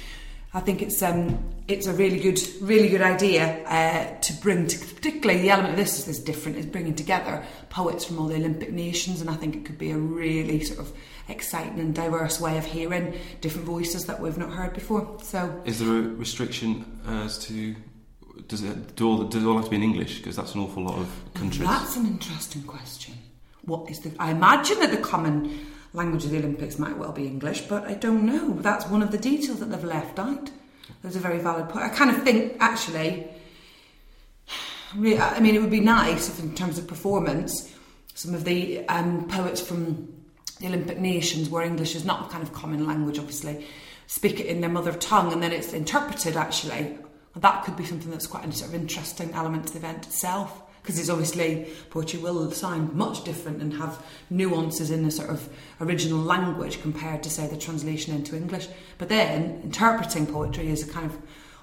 I 0.55 0.61
think 0.61 0.83
it's 0.83 1.03
um, 1.03 1.45
it's 1.67 1.89
a 1.89 1.93
really 1.93 2.21
good 2.21 2.41
really 2.61 2.89
good 2.89 3.03
idea 3.03 3.65
uh, 3.67 4.21
to 4.21 4.33
bring 4.35 4.69
to, 4.69 4.79
particularly 4.79 5.43
the 5.43 5.51
element 5.51 5.73
of 5.73 5.77
this 5.77 5.99
is 5.99 6.05
this 6.05 6.21
different 6.21 6.57
is 6.59 6.67
bringing 6.67 6.95
together 6.95 7.45
poets 7.71 8.05
from 8.05 8.21
all 8.21 8.29
the 8.29 8.37
Olympic 8.37 8.73
nations 8.73 9.21
and 9.21 9.29
I 9.29 9.35
think 9.35 9.57
it 9.57 9.65
could 9.65 9.79
be 9.79 9.91
a 9.91 9.99
really 9.99 10.63
sort 10.63 10.79
of 10.79 10.93
exciting 11.29 11.81
and 11.81 11.95
diverse 11.95 12.41
way 12.41 12.57
of 12.57 12.65
hearing 12.65 13.19
different 13.41 13.67
voices 13.67 14.07
that 14.07 14.21
we've 14.21 14.39
not 14.39 14.51
heard 14.51 14.75
before. 14.75 15.19
So, 15.23 15.63
is 15.65 15.81
there 15.81 15.89
a 15.89 16.03
restriction 16.03 17.01
as 17.07 17.39
to 17.47 17.75
does 18.47 18.63
it 18.63 18.97
do 18.97 19.09
all, 19.09 19.25
does 19.25 19.43
it 19.43 19.47
all 19.47 19.57
have 19.57 19.65
to 19.65 19.71
be 19.71 19.77
in 19.77 19.83
English? 19.83 20.19
Because 20.19 20.37
that's 20.37 20.55
an 20.55 20.61
awful 20.61 20.85
lot 20.85 20.99
of 20.99 21.09
countries. 21.35 21.67
That's 21.67 21.97
an 21.97 22.07
interesting 22.07 22.63
question. 22.63 23.15
What 23.63 23.91
is 23.91 24.01
the? 24.01 24.13
I 24.19 24.31
imagine 24.31 24.79
that 24.81 24.91
the 24.91 24.99
common 24.99 25.67
language 25.95 26.25
of 26.25 26.31
the 26.33 26.39
Olympics 26.39 26.79
might 26.79 26.99
well 26.99 27.13
be 27.13 27.27
English, 27.27 27.63
but 27.63 27.85
I 27.85 27.95
don't 27.95 28.27
know. 28.27 28.55
That's 28.61 28.87
one 28.89 29.03
of 29.03 29.11
the 29.11 29.19
details 29.19 29.61
that 29.61 29.67
they've 29.67 29.85
left 29.85 30.19
out. 30.19 30.51
There's 31.01 31.17
a 31.17 31.21
very 31.21 31.39
valid 31.39 31.71
point. 31.71 31.87
I 31.87 31.89
kind 31.89 32.11
of 32.11 32.23
think 32.23 32.57
actually. 32.61 33.29
I 34.97 35.41
mean, 35.41 35.55
it 35.57 35.61
would 35.61 35.71
be 35.71 35.81
nice 35.81 36.29
if, 36.29 36.39
in 36.39 36.55
terms 36.55 36.79
of 36.79 36.87
performance, 36.87 37.75
some 38.15 38.33
of 38.33 38.45
the 38.45 38.87
um, 38.89 39.27
poets 39.27 39.61
from 39.61 40.13
the 40.61 40.69
Olympic 40.69 40.99
nations, 40.99 41.49
where 41.49 41.65
English 41.65 41.97
is 41.97 42.05
not 42.05 42.27
a 42.27 42.29
kind 42.31 42.45
of 42.45 42.53
common 42.53 42.87
language, 42.87 43.19
obviously, 43.19 43.67
speak 44.07 44.39
it 44.39 44.47
in 44.47 44.61
their 44.61 44.71
mother 44.71 44.93
tongue 44.93 45.33
and 45.33 45.43
then 45.43 45.53
it's 45.53 45.73
interpreted 45.73 46.37
actually. 46.37 46.99
That 47.37 47.65
could 47.65 47.77
be 47.77 47.85
something 47.85 48.11
that's 48.11 48.29
quite 48.29 48.47
a 48.47 48.53
sort 48.53 48.73
of 48.73 48.81
interesting 48.81 49.33
element 49.33 49.67
to 49.67 49.73
the 49.73 49.79
event 49.81 50.07
itself. 50.07 50.63
Because 50.85 50.99
it's 50.99 51.09
obviously 51.09 51.67
poetry 51.89 52.21
will 52.21 52.51
sound 52.51 52.93
much 52.93 53.25
different 53.25 53.63
and 53.63 53.73
have 53.73 54.05
nuances 54.29 54.91
in 54.91 55.03
the 55.03 55.11
sort 55.11 55.31
of 55.31 55.49
original 55.81 56.19
language 56.19 56.83
compared 56.83 57.23
to, 57.23 57.31
say, 57.31 57.47
the 57.47 57.57
translation 57.57 58.15
into 58.15 58.37
English. 58.37 58.69
But 58.99 59.09
then 59.09 59.63
interpreting 59.65 60.27
poetry 60.27 60.69
is 60.69 60.87
a 60.87 60.93
kind 60.93 61.07
of 61.07 61.17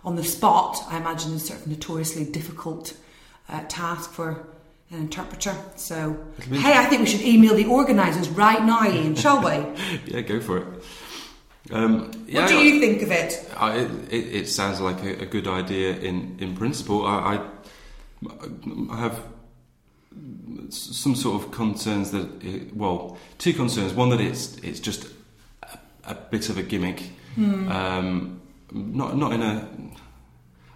on 0.03 0.15
the 0.15 0.23
spot, 0.23 0.83
I 0.89 0.97
imagine, 0.97 1.33
is 1.33 1.45
sort 1.45 1.61
of 1.61 1.67
notoriously 1.67 2.25
difficult 2.25 2.97
uh, 3.47 3.63
task 3.67 4.11
for 4.11 4.47
an 4.89 4.97
interpreter. 4.97 5.55
So, 5.75 6.17
hey, 6.49 6.73
I 6.73 6.85
think 6.85 7.01
we 7.01 7.07
should 7.07 7.21
email 7.21 7.55
the 7.55 7.65
organisers 7.65 8.27
right 8.29 8.63
now, 8.63 8.89
Ian, 8.89 9.15
shall 9.15 9.39
we? 9.39 9.63
yeah, 10.05 10.21
go 10.21 10.41
for 10.41 10.57
it. 10.57 10.83
Um, 11.69 12.11
yeah, 12.27 12.41
what 12.41 12.49
do 12.49 12.55
you 12.55 12.79
think 12.79 13.03
of 13.03 13.11
it? 13.11 13.47
I, 13.55 13.77
it, 14.09 14.35
it, 14.35 14.49
sounds 14.49 14.81
like 14.81 15.03
a, 15.03 15.21
a, 15.21 15.25
good 15.27 15.47
idea 15.47 15.95
in, 15.95 16.35
in 16.39 16.55
principle. 16.55 17.05
I, 17.05 17.35
I, 17.35 17.49
I, 18.91 18.97
have 18.97 19.23
some 20.69 21.15
sort 21.15 21.43
of 21.43 21.51
concerns 21.51 22.11
that, 22.11 22.43
it, 22.43 22.75
well, 22.75 23.17
two 23.37 23.53
concerns. 23.53 23.93
One 23.93 24.09
that 24.09 24.21
it's 24.21 24.57
it's 24.57 24.79
just 24.79 25.07
a, 25.63 25.79
a 26.05 26.15
bit 26.15 26.49
of 26.49 26.57
a 26.57 26.63
gimmick, 26.63 26.99
hmm. 27.35 27.69
um, 27.71 28.41
not 28.71 29.17
not 29.17 29.33
in 29.33 29.41
a 29.41 29.67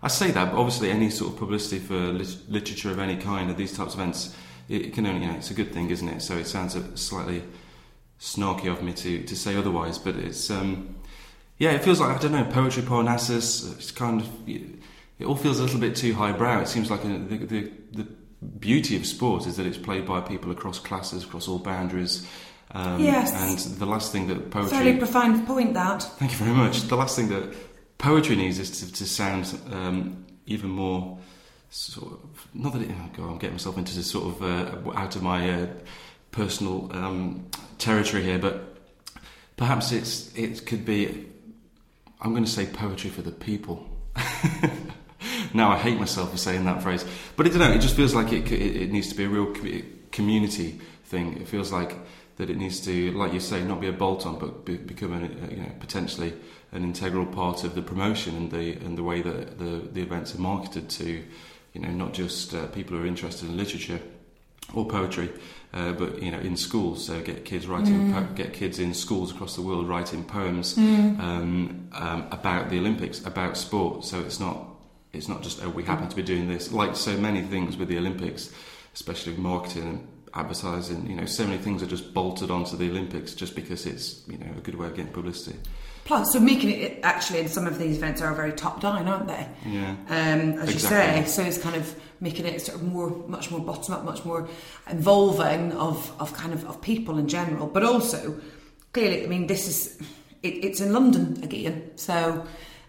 I 0.05 0.07
say 0.07 0.29
that, 0.29 0.51
but 0.51 0.59
obviously, 0.59 0.91
any 0.91 1.09
sort 1.09 1.33
of 1.33 1.39
publicity 1.39 1.79
for 1.79 1.95
lit- 1.95 2.47
literature 2.47 2.91
of 2.91 2.99
any 2.99 3.17
kind 3.17 3.49
of 3.49 3.57
these 3.57 3.75
types 3.75 3.95
of 3.95 3.99
events, 3.99 4.35
it, 4.69 4.83
it, 4.83 4.93
can 4.93 5.07
only, 5.07 5.25
you 5.25 5.31
know, 5.31 5.37
it's 5.37 5.49
a 5.49 5.55
good 5.55 5.73
thing, 5.73 5.89
isn't 5.89 6.07
it? 6.07 6.21
So 6.21 6.37
it 6.37 6.45
sounds 6.45 6.77
slightly 6.93 7.41
snarky 8.19 8.71
of 8.71 8.83
me 8.83 8.93
to, 8.93 9.23
to 9.23 9.35
say 9.35 9.55
otherwise, 9.55 9.97
but 9.97 10.15
it's, 10.15 10.51
um, 10.51 10.95
yeah, 11.57 11.71
it 11.71 11.83
feels 11.83 11.99
like, 11.99 12.15
I 12.15 12.21
don't 12.21 12.33
know, 12.33 12.43
poetry, 12.43 12.83
Parnassus, 12.83 13.67
it's 13.77 13.89
kind 13.89 14.21
of, 14.21 14.27
it 15.19 15.25
all 15.25 15.35
feels 15.35 15.59
a 15.59 15.63
little 15.63 15.79
bit 15.79 15.95
too 15.95 16.13
highbrow. 16.13 16.61
It 16.61 16.67
seems 16.67 16.91
like 16.91 17.03
a, 17.03 17.07
the, 17.07 17.37
the, 17.37 17.71
the 17.91 18.03
beauty 18.59 18.95
of 18.95 19.05
sport 19.05 19.47
is 19.47 19.57
that 19.57 19.65
it's 19.65 19.77
played 19.77 20.05
by 20.05 20.21
people 20.21 20.51
across 20.51 20.79
classes, 20.79 21.23
across 21.23 21.47
all 21.47 21.59
boundaries. 21.59 22.27
Um, 22.71 23.01
yes. 23.01 23.33
And 23.33 23.79
the 23.79 23.85
last 23.85 24.11
thing 24.11 24.27
that 24.27 24.51
poetry. 24.51 24.77
Fairly 24.77 24.97
profound 24.97 25.47
point, 25.47 25.73
that. 25.75 26.03
Thank 26.03 26.31
you 26.31 26.37
very 26.37 26.51
much. 26.51 26.81
The 26.83 26.97
last 26.97 27.15
thing 27.15 27.29
that 27.29 27.53
poetry 27.97 28.35
needs 28.35 28.59
is 28.59 28.81
to, 28.81 28.93
to 28.93 29.05
sound 29.05 29.57
um, 29.71 30.25
even 30.45 30.69
more 30.69 31.17
sort 31.69 32.13
of 32.13 32.47
not 32.53 32.73
that 32.73 32.83
it, 32.83 32.91
oh 32.91 33.09
God, 33.15 33.29
I'm 33.31 33.37
getting 33.37 33.55
myself 33.55 33.77
into 33.77 33.95
this 33.95 34.09
sort 34.09 34.35
of 34.35 34.43
uh, 34.43 34.91
out 34.97 35.15
of 35.15 35.23
my 35.23 35.49
uh, 35.49 35.67
personal 36.31 36.89
um, 36.93 37.47
territory 37.77 38.23
here, 38.23 38.39
but 38.39 38.77
perhaps 39.57 39.91
it's 39.91 40.33
it 40.35 40.65
could 40.65 40.85
be. 40.85 41.27
I'm 42.21 42.31
going 42.31 42.45
to 42.45 42.51
say 42.51 42.65
poetry 42.65 43.09
for 43.09 43.21
the 43.21 43.31
people. 43.31 43.87
now 45.55 45.71
I 45.71 45.77
hate 45.77 45.97
myself 45.97 46.31
for 46.31 46.37
saying 46.37 46.65
that 46.65 46.83
phrase, 46.83 47.05
but 47.35 47.45
I 47.45 47.49
don't 47.49 47.59
know. 47.59 47.71
It 47.71 47.81
just 47.81 47.95
feels 47.95 48.13
like 48.13 48.31
it, 48.31 48.51
it, 48.51 48.81
it 48.83 48.91
needs 48.91 49.09
to 49.09 49.15
be 49.15 49.23
a 49.23 49.29
real 49.29 49.53
community 50.11 50.79
thing. 51.05 51.37
It 51.37 51.47
feels 51.47 51.71
like 51.71 51.97
that 52.37 52.49
it 52.49 52.57
needs 52.57 52.81
to, 52.81 53.11
like 53.13 53.33
you 53.33 53.39
say, 53.39 53.63
not 53.63 53.79
be 53.79 53.87
a 53.87 53.93
bolt 53.93 54.25
on, 54.25 54.37
but 54.37 54.65
be, 54.65 54.75
become 54.77 55.13
a, 55.13 55.51
you 55.53 55.61
know 55.61 55.71
potentially 55.79 56.33
an 56.71 56.83
integral 56.83 57.25
part 57.25 57.63
of 57.63 57.75
the 57.75 57.81
promotion 57.81 58.35
and 58.35 58.51
the 58.51 58.73
and 58.73 58.97
the 58.97 59.03
way 59.03 59.21
that 59.21 59.57
the 59.57 59.87
the 59.91 60.01
events 60.01 60.35
are 60.35 60.41
marketed 60.41 60.89
to, 60.89 61.23
you 61.73 61.81
know, 61.81 61.91
not 61.91 62.13
just 62.13 62.53
uh, 62.53 62.67
people 62.67 62.97
who 62.97 63.03
are 63.03 63.07
interested 63.07 63.49
in 63.49 63.55
literature 63.55 63.99
or 64.73 64.85
poetry, 64.85 65.29
uh, 65.73 65.93
but 65.93 66.21
you 66.21 66.31
know, 66.31 66.39
in 66.39 66.57
schools. 66.57 67.05
So 67.05 67.21
get 67.21 67.45
kids 67.45 67.67
writing, 67.67 68.11
mm. 68.11 68.13
po- 68.13 68.33
get 68.33 68.53
kids 68.53 68.79
in 68.79 68.93
schools 68.93 69.31
across 69.31 69.55
the 69.55 69.61
world 69.61 69.87
writing 69.87 70.23
poems 70.23 70.75
mm. 70.75 71.19
um, 71.19 71.87
um, 71.93 72.27
about 72.31 72.69
the 72.69 72.79
Olympics, 72.79 73.25
about 73.25 73.57
sport. 73.57 74.03
So 74.03 74.19
it's 74.19 74.39
not 74.39 74.74
it's 75.15 75.27
not 75.27 75.41
just 75.41 75.63
oh 75.63 75.69
we 75.69 75.83
happen 75.83 76.07
to 76.07 76.15
be 76.15 76.23
doing 76.23 76.47
this. 76.47 76.71
Like 76.71 76.95
so 76.95 77.17
many 77.17 77.41
things 77.41 77.77
with 77.77 77.87
the 77.87 77.97
Olympics, 77.97 78.51
especially 78.93 79.35
marketing 79.37 79.83
and 79.83 80.07
advertising. 80.33 81.09
You 81.09 81.15
know, 81.15 81.25
so 81.25 81.45
many 81.45 81.57
things 81.57 81.81
are 81.81 81.87
just 81.87 82.13
bolted 82.13 82.51
onto 82.51 82.77
the 82.77 82.89
Olympics 82.89 83.33
just 83.33 83.55
because 83.55 83.85
it's 83.85 84.21
you 84.27 84.37
know 84.37 84.51
a 84.57 84.61
good 84.61 84.75
way 84.75 84.87
of 84.87 84.95
getting 84.95 85.11
publicity. 85.11 85.57
Plus, 86.05 86.33
so 86.33 86.39
making 86.39 86.69
it 86.69 86.99
actually, 87.01 87.39
in 87.39 87.47
some 87.47 87.65
of 87.65 87.79
these 87.79 87.97
events 87.97 88.21
are 88.21 88.31
very 88.35 88.53
top 88.53 88.79
down, 88.79 89.07
aren't 89.07 89.27
they? 89.27 89.47
Yeah. 89.65 89.95
Um, 90.07 90.59
as 90.59 90.69
exactly. 90.69 91.21
you 91.21 91.25
say, 91.25 91.25
so 91.25 91.41
it's 91.41 91.57
kind 91.57 91.75
of 91.75 91.99
making 92.19 92.45
it 92.45 92.61
sort 92.61 92.79
of 92.79 92.83
more, 92.83 93.09
much 93.27 93.49
more 93.49 93.59
bottom 93.59 93.95
up, 93.95 94.03
much 94.03 94.23
more 94.23 94.47
involving 94.87 95.71
of, 95.71 96.13
of 96.21 96.31
kind 96.33 96.53
of 96.53 96.63
of 96.65 96.79
people 96.79 97.17
in 97.17 97.27
general, 97.27 97.65
but 97.65 97.81
also 97.81 98.39
clearly, 98.93 99.23
I 99.23 99.27
mean, 99.27 99.47
this 99.47 99.67
is 99.67 99.99
it, 100.43 100.63
it's 100.63 100.79
in 100.79 100.93
London 100.93 101.43
again, 101.43 101.91
so. 101.95 102.45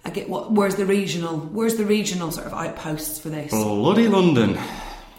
I 0.06 0.10
get 0.10 0.28
what. 0.28 0.52
Where's 0.52 0.76
the 0.76 0.86
regional? 0.86 1.38
Where's 1.38 1.74
the 1.74 1.84
regional 1.84 2.30
sort 2.30 2.46
of 2.46 2.54
outposts 2.54 3.18
for 3.18 3.28
this? 3.28 3.50
Bloody 3.50 4.06
London. 4.06 4.56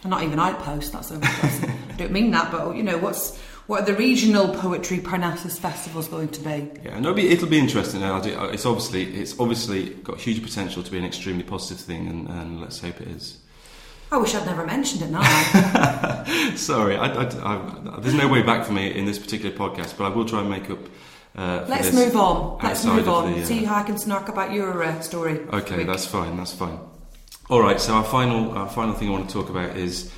not 0.02 0.22
even 0.22 0.38
outpost. 0.38 0.92
That's 0.92 1.12
I 1.12 1.76
don't 1.98 2.10
mean 2.10 2.30
that, 2.30 2.50
but 2.50 2.74
you 2.74 2.82
know 2.82 2.96
what's 2.96 3.36
what 3.66 3.82
are 3.82 3.84
the 3.84 3.94
regional 3.94 4.48
poetry 4.54 5.00
Parnassus 5.00 5.58
festivals 5.58 6.08
going 6.08 6.30
to 6.30 6.40
be? 6.40 6.70
Yeah, 6.82 6.96
and 6.96 7.04
it'll 7.04 7.12
be 7.12 7.28
it'll 7.28 7.50
be 7.50 7.58
interesting. 7.58 8.00
It's 8.02 8.64
obviously 8.64 9.14
it's 9.14 9.38
obviously 9.38 9.90
got 9.90 10.18
huge 10.18 10.42
potential 10.42 10.82
to 10.82 10.90
be 10.90 10.96
an 10.96 11.04
extremely 11.04 11.42
positive 11.42 11.84
thing, 11.84 12.08
and, 12.08 12.26
and 12.26 12.60
let's 12.62 12.80
hope 12.80 12.98
it 13.02 13.08
is. 13.08 13.36
I 14.10 14.16
wish 14.16 14.34
I'd 14.34 14.46
never 14.46 14.64
mentioned 14.64 15.02
it 15.02 15.10
now. 15.10 16.24
Sorry, 16.56 16.96
I, 16.96 17.08
I, 17.08 17.24
I, 17.26 18.00
there's 18.00 18.14
no 18.14 18.26
way 18.26 18.40
back 18.40 18.64
for 18.64 18.72
me 18.72 18.90
in 18.90 19.04
this 19.04 19.18
particular 19.18 19.54
podcast, 19.54 19.98
but 19.98 20.04
I 20.04 20.08
will 20.08 20.24
try 20.24 20.40
and 20.40 20.48
make 20.48 20.70
up. 20.70 20.78
Uh, 21.38 21.64
Let's 21.68 21.92
move 21.92 22.16
on. 22.16 22.58
Let's 22.60 22.84
move 22.84 23.08
on. 23.08 23.32
The, 23.32 23.42
uh, 23.42 23.44
See 23.44 23.62
how 23.62 23.76
I 23.76 23.84
can 23.84 23.96
snark 23.96 24.28
about 24.28 24.52
your 24.52 24.82
uh, 24.82 24.98
story. 25.00 25.38
Okay, 25.52 25.84
that's 25.84 26.04
fine. 26.04 26.36
That's 26.36 26.52
fine. 26.52 26.80
All 27.48 27.62
right. 27.62 27.80
So 27.80 27.94
our 27.94 28.02
final 28.02 28.58
our 28.58 28.68
final 28.68 28.94
thing 28.94 29.08
I 29.08 29.12
want 29.12 29.28
to 29.28 29.32
talk 29.32 29.48
about 29.48 29.76
is 29.76 30.10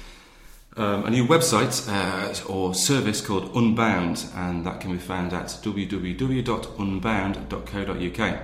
um, 0.78 1.04
a 1.04 1.11
new 1.11 1.26
website 1.26 1.87
uh, 1.88 2.33
or 2.50 2.74
service 2.74 3.20
called 3.20 3.54
Unbound, 3.54 4.24
and 4.35 4.64
that 4.64 4.80
can 4.80 4.92
be 4.92 4.98
found 4.98 5.35
at 5.35 5.48
www.unbound.co.uk. 5.48 8.40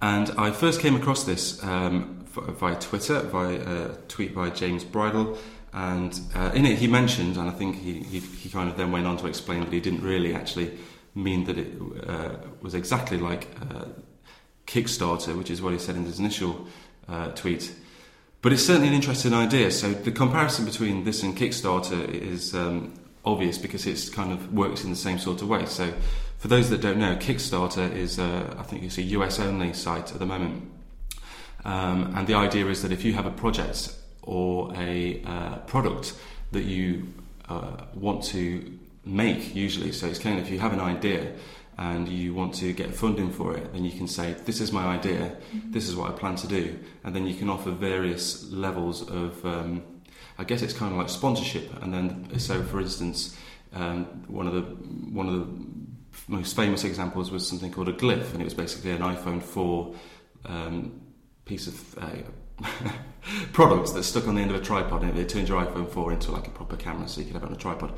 And 0.00 0.30
I 0.38 0.52
first 0.52 0.80
came 0.80 0.94
across 0.94 1.24
this 1.24 1.60
um, 1.64 2.24
via 2.28 2.76
Twitter, 2.76 3.18
via 3.18 3.56
a 3.56 3.96
tweet 4.06 4.32
by 4.32 4.50
James 4.50 4.84
Bridle, 4.84 5.36
and 5.72 6.20
uh, 6.36 6.52
in 6.54 6.66
it 6.66 6.78
he 6.78 6.86
mentioned, 6.86 7.36
and 7.36 7.48
I 7.48 7.52
think 7.52 7.80
he, 7.80 7.94
he, 7.94 8.20
he, 8.20 8.48
kind 8.48 8.70
of 8.70 8.76
then 8.76 8.92
went 8.92 9.08
on 9.08 9.16
to 9.16 9.26
explain 9.26 9.64
that 9.64 9.72
he 9.72 9.80
didn't 9.80 10.04
really 10.04 10.36
actually 10.36 10.78
mean 11.18 11.44
that 11.44 11.58
it 11.58 11.74
uh, 12.06 12.36
was 12.62 12.74
exactly 12.74 13.18
like 13.18 13.48
uh, 13.60 13.86
Kickstarter, 14.66 15.36
which 15.36 15.50
is 15.50 15.60
what 15.60 15.72
he 15.72 15.78
said 15.78 15.96
in 15.96 16.04
his 16.04 16.18
initial 16.18 16.66
uh, 17.08 17.28
tweet. 17.32 17.72
But 18.40 18.52
it's 18.52 18.64
certainly 18.64 18.88
an 18.88 18.94
interesting 18.94 19.34
idea. 19.34 19.70
So 19.70 19.92
the 19.92 20.12
comparison 20.12 20.64
between 20.64 21.04
this 21.04 21.22
and 21.22 21.36
Kickstarter 21.36 22.08
is 22.08 22.54
um, 22.54 22.94
obvious 23.24 23.58
because 23.58 23.86
it's 23.86 24.08
kind 24.08 24.32
of 24.32 24.54
works 24.54 24.84
in 24.84 24.90
the 24.90 24.96
same 24.96 25.18
sort 25.18 25.42
of 25.42 25.48
way. 25.48 25.66
So 25.66 25.92
for 26.38 26.46
those 26.46 26.70
that 26.70 26.80
don't 26.80 26.98
know, 26.98 27.16
Kickstarter 27.16 27.92
is, 27.92 28.18
I 28.20 28.62
think 28.62 28.84
it's 28.84 28.98
a 28.98 29.02
US 29.02 29.40
only 29.40 29.72
site 29.72 30.12
at 30.12 30.20
the 30.20 30.26
moment. 30.26 30.70
Um, 31.64 32.14
and 32.16 32.26
the 32.26 32.34
idea 32.34 32.66
is 32.66 32.82
that 32.82 32.92
if 32.92 33.04
you 33.04 33.14
have 33.14 33.26
a 33.26 33.30
project 33.30 33.92
or 34.22 34.72
a 34.76 35.22
uh, 35.24 35.56
product 35.66 36.14
that 36.52 36.64
you 36.64 37.12
uh, 37.48 37.84
want 37.94 38.22
to 38.22 38.77
make, 39.08 39.54
usually, 39.54 39.92
so 39.92 40.06
it's 40.06 40.18
kind 40.18 40.38
of 40.38 40.44
if 40.44 40.50
you 40.50 40.58
have 40.58 40.72
an 40.72 40.80
idea 40.80 41.32
and 41.78 42.08
you 42.08 42.34
want 42.34 42.54
to 42.54 42.72
get 42.72 42.92
funding 42.92 43.30
for 43.30 43.56
it, 43.56 43.72
then 43.72 43.84
you 43.84 43.92
can 43.92 44.08
say, 44.08 44.34
This 44.44 44.60
is 44.60 44.72
my 44.72 44.84
idea, 44.84 45.36
this 45.66 45.88
is 45.88 45.94
what 45.96 46.10
I 46.10 46.12
plan 46.12 46.36
to 46.36 46.48
do. 46.48 46.78
And 47.04 47.14
then 47.14 47.26
you 47.26 47.34
can 47.34 47.48
offer 47.48 47.70
various 47.70 48.50
levels 48.50 49.08
of, 49.08 49.44
um, 49.46 49.82
I 50.38 50.44
guess 50.44 50.62
it's 50.62 50.72
kind 50.72 50.92
of 50.92 50.98
like 50.98 51.08
sponsorship. 51.08 51.82
And 51.82 51.94
then, 51.94 52.38
so 52.38 52.62
for 52.62 52.80
instance, 52.80 53.36
um, 53.72 54.04
one 54.26 54.46
of 54.46 54.54
the 54.54 54.62
one 54.62 55.28
of 55.28 55.34
the 55.34 55.68
most 56.26 56.56
famous 56.56 56.84
examples 56.84 57.30
was 57.30 57.46
something 57.46 57.70
called 57.70 57.88
a 57.88 57.92
Glif, 57.92 58.32
and 58.32 58.40
it 58.40 58.44
was 58.44 58.54
basically 58.54 58.90
an 58.90 59.02
iPhone 59.02 59.42
4 59.42 59.94
um, 60.46 61.00
piece 61.44 61.66
of 61.66 61.98
uh, 61.98 62.62
product 63.52 63.94
that's 63.94 64.06
stuck 64.06 64.26
on 64.26 64.34
the 64.34 64.40
end 64.40 64.50
of 64.50 64.60
a 64.60 64.64
tripod, 64.64 65.02
and 65.02 65.18
it 65.18 65.28
turned 65.28 65.48
your 65.48 65.64
iPhone 65.64 65.88
4 65.88 66.12
into 66.12 66.32
like 66.32 66.46
a 66.46 66.50
proper 66.50 66.76
camera, 66.76 67.08
so 67.08 67.20
you 67.20 67.26
could 67.26 67.34
have 67.34 67.44
it 67.44 67.46
on 67.46 67.52
a 67.52 67.58
tripod. 67.58 67.92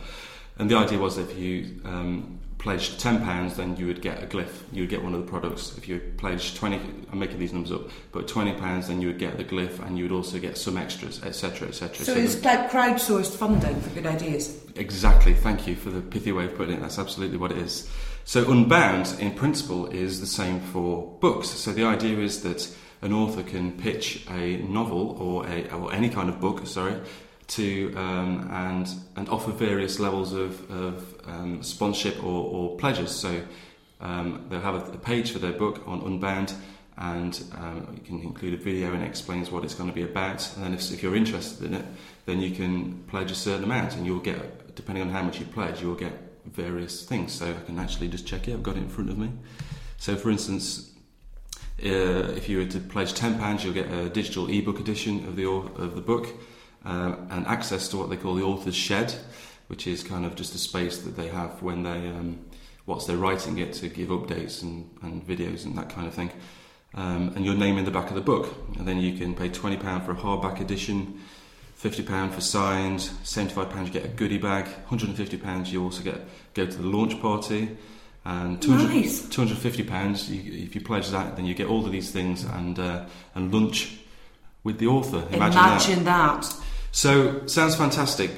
And 0.61 0.71
the 0.71 0.77
idea 0.77 0.99
was 0.99 1.17
if 1.17 1.39
you 1.39 1.81
um, 1.87 2.39
pledged 2.59 3.01
£10, 3.01 3.57
then 3.57 3.79
you 3.79 3.87
would 3.87 4.03
get 4.03 4.23
a 4.23 4.27
Glif. 4.27 4.63
You 4.71 4.83
would 4.83 4.91
get 4.91 5.03
one 5.03 5.15
of 5.15 5.25
the 5.25 5.27
products. 5.27 5.77
If 5.79 5.89
you 5.89 5.99
pledged 6.19 6.55
20 6.57 6.79
I'm 7.11 7.19
making 7.19 7.39
these 7.39 7.55
numbers 7.55 7.73
up, 7.73 7.89
but 8.13 8.29
£20, 8.29 8.87
then 8.87 9.01
you 9.01 9.09
would 9.09 9.19
get 9.19 9.39
the 9.39 9.45
Glif 9.45 9.81
and 9.81 9.97
you 9.97 10.05
would 10.05 10.13
also 10.13 10.39
get 10.39 10.59
some 10.59 10.77
extras, 10.77 11.23
etc., 11.25 11.69
etc. 11.69 12.05
So, 12.05 12.13
so 12.13 12.21
it's 12.21 12.45
like 12.45 12.71
crowdsourced 12.71 13.35
funding 13.35 13.81
for 13.81 13.89
good 13.89 14.05
ideas? 14.05 14.61
Exactly. 14.77 15.33
Thank 15.33 15.67
you 15.67 15.77
for 15.77 15.89
the 15.89 16.03
pithy 16.03 16.31
way 16.31 16.45
of 16.45 16.55
putting 16.57 16.77
it. 16.77 16.81
That's 16.83 16.99
absolutely 16.99 17.39
what 17.39 17.53
it 17.53 17.59
is. 17.59 17.89
So 18.27 18.51
Unbound, 18.53 19.17
in 19.19 19.33
principle, 19.33 19.87
is 19.87 20.21
the 20.21 20.27
same 20.27 20.61
for 20.61 21.17
books. 21.21 21.49
So 21.49 21.73
the 21.73 21.85
idea 21.85 22.19
is 22.19 22.43
that 22.43 22.69
an 23.01 23.15
author 23.15 23.43
can 23.43 23.73
pitch 23.73 24.27
a 24.29 24.59
novel 24.59 25.17
or, 25.19 25.47
a, 25.47 25.71
or 25.71 25.91
any 25.91 26.11
kind 26.11 26.29
of 26.29 26.39
book, 26.39 26.67
sorry, 26.67 27.01
to 27.51 27.93
um, 27.97 28.49
and 28.51 28.89
and 29.17 29.29
offer 29.29 29.51
various 29.51 29.99
levels 29.99 30.33
of, 30.33 30.71
of 30.71 31.21
um, 31.27 31.63
sponsorship 31.63 32.23
or, 32.23 32.45
or, 32.73 32.77
pledges. 32.79 33.11
So 33.11 33.43
um, 34.01 34.47
they'll 34.49 34.61
have 34.61 34.95
a, 34.95 34.99
page 34.99 35.33
for 35.33 35.41
their 35.41 35.53
book 35.53 35.83
on 35.87 36.01
Unbound, 36.01 36.55
and 36.97 37.43
um, 37.57 37.95
you 37.97 38.03
can 38.03 38.21
include 38.23 38.55
a 38.55 38.57
video 38.57 38.93
and 38.93 39.03
it 39.03 39.07
explains 39.07 39.51
what 39.51 39.65
it's 39.65 39.75
going 39.75 39.89
to 39.89 39.95
be 39.95 40.03
about. 40.03 40.49
And 40.57 40.65
then 40.65 40.75
if, 40.75 40.93
if, 40.93 41.03
you're 41.03 41.17
interested 41.17 41.67
in 41.67 41.75
it, 41.75 41.85
then 42.25 42.41
you 42.41 42.53
can 42.53 43.03
pledge 43.09 43.33
a 43.33 43.35
certain 43.35 43.65
amount, 43.65 43.97
and 43.97 44.07
you'll 44.07 44.21
get 44.21 44.77
depending 44.77 45.03
on 45.03 45.11
how 45.11 45.23
much 45.23 45.41
you 45.41 45.47
pledge, 45.47 45.83
you'll 45.83 45.95
get 45.97 46.13
various 46.47 47.05
things. 47.05 47.33
So 47.33 47.51
I 47.51 47.67
can 47.67 47.79
actually 47.79 48.09
just 48.09 48.27
check 48.27 48.47
it. 48.47 48.53
I've 48.53 48.63
got 48.63 48.77
it 48.77 48.85
in 48.85 48.89
front 48.89 49.11
of 49.11 49.19
me. 49.19 49.31
So 49.99 50.17
for 50.17 50.31
instance. 50.31 50.87
Uh, 51.83 52.37
if 52.37 52.47
you 52.47 52.59
were 52.59 52.67
to 52.67 52.79
pledge 52.79 53.15
£10, 53.15 53.65
you'll 53.65 53.73
get 53.73 53.91
a 53.91 54.11
digital 54.11 54.51
ebook 54.51 54.79
edition 54.81 55.27
of 55.27 55.35
the, 55.35 55.47
of 55.47 55.95
the 55.95 56.03
book 56.03 56.27
um, 56.85 57.27
and 57.31 57.47
access 57.47 57.89
to 57.89 57.97
what 57.97 58.11
they 58.11 58.17
call 58.17 58.35
the 58.35 58.43
author's 58.43 58.75
shed, 58.75 59.15
which 59.69 59.87
is 59.87 60.03
kind 60.03 60.25
of 60.25 60.35
just 60.35 60.55
a 60.55 60.59
space 60.59 60.99
that 60.99 61.17
they 61.17 61.29
have 61.29 61.63
when 61.63 61.83
they, 61.83 62.09
um, 62.09 62.39
whilst 62.87 63.07
they're 63.07 63.17
writing 63.17 63.59
it, 63.59 63.73
to 63.75 63.89
give 63.89 64.09
updates 64.09 64.63
and, 64.63 64.91
and 65.03 65.27
videos 65.27 65.65
and 65.65 65.77
that 65.77 65.91
kind 65.91 66.07
of 66.07 66.15
thing. 66.15 66.31
Um, 66.95 67.33
and 67.37 67.45
your 67.45 67.55
name 67.55 67.79
in 67.79 67.85
the 67.85 67.91
back 67.91 68.09
of 68.09 68.17
the 68.17 68.21
book, 68.21 68.55
and 68.77 68.87
then 68.87 68.99
you 68.99 69.17
can 69.17 69.35
pay 69.35 69.49
twenty 69.49 69.77
pound 69.77 70.05
for 70.05 70.11
a 70.11 70.17
hardback 70.17 70.61
edition, 70.61 71.21
fifty 71.75 72.03
pound 72.03 72.35
for 72.35 72.41
signed, 72.41 73.01
seventy 73.23 73.55
five 73.55 73.71
pounds 73.71 73.89
you 73.89 73.93
get 73.93 74.05
a 74.05 74.09
goodie 74.13 74.39
bag, 74.39 74.67
hundred 74.87 75.09
and 75.09 75.17
fifty 75.17 75.37
pounds 75.37 75.73
you 75.73 75.85
also 75.85 76.03
get 76.03 76.21
go 76.53 76.67
to 76.67 76.77
the 76.77 76.89
launch 76.89 77.21
party, 77.23 77.77
and 78.25 78.61
200, 78.61 78.89
nice. 78.89 79.29
250 79.29 79.85
pounds 79.85 80.31
if 80.31 80.75
you 80.75 80.81
pledge 80.81 81.09
that 81.09 81.37
then 81.37 81.47
you 81.47 81.55
get 81.55 81.69
all 81.69 81.87
of 81.87 81.93
these 81.93 82.11
things 82.11 82.45
and 82.45 82.79
uh, 82.79 83.07
and 83.35 83.53
lunch 83.53 83.99
with 84.65 84.79
the 84.79 84.87
author 84.87 85.27
imagine, 85.33 85.59
imagine 85.59 86.05
that. 86.05 86.43
that. 86.43 86.57
So, 86.93 87.47
sounds 87.47 87.77
fantastic. 87.77 88.31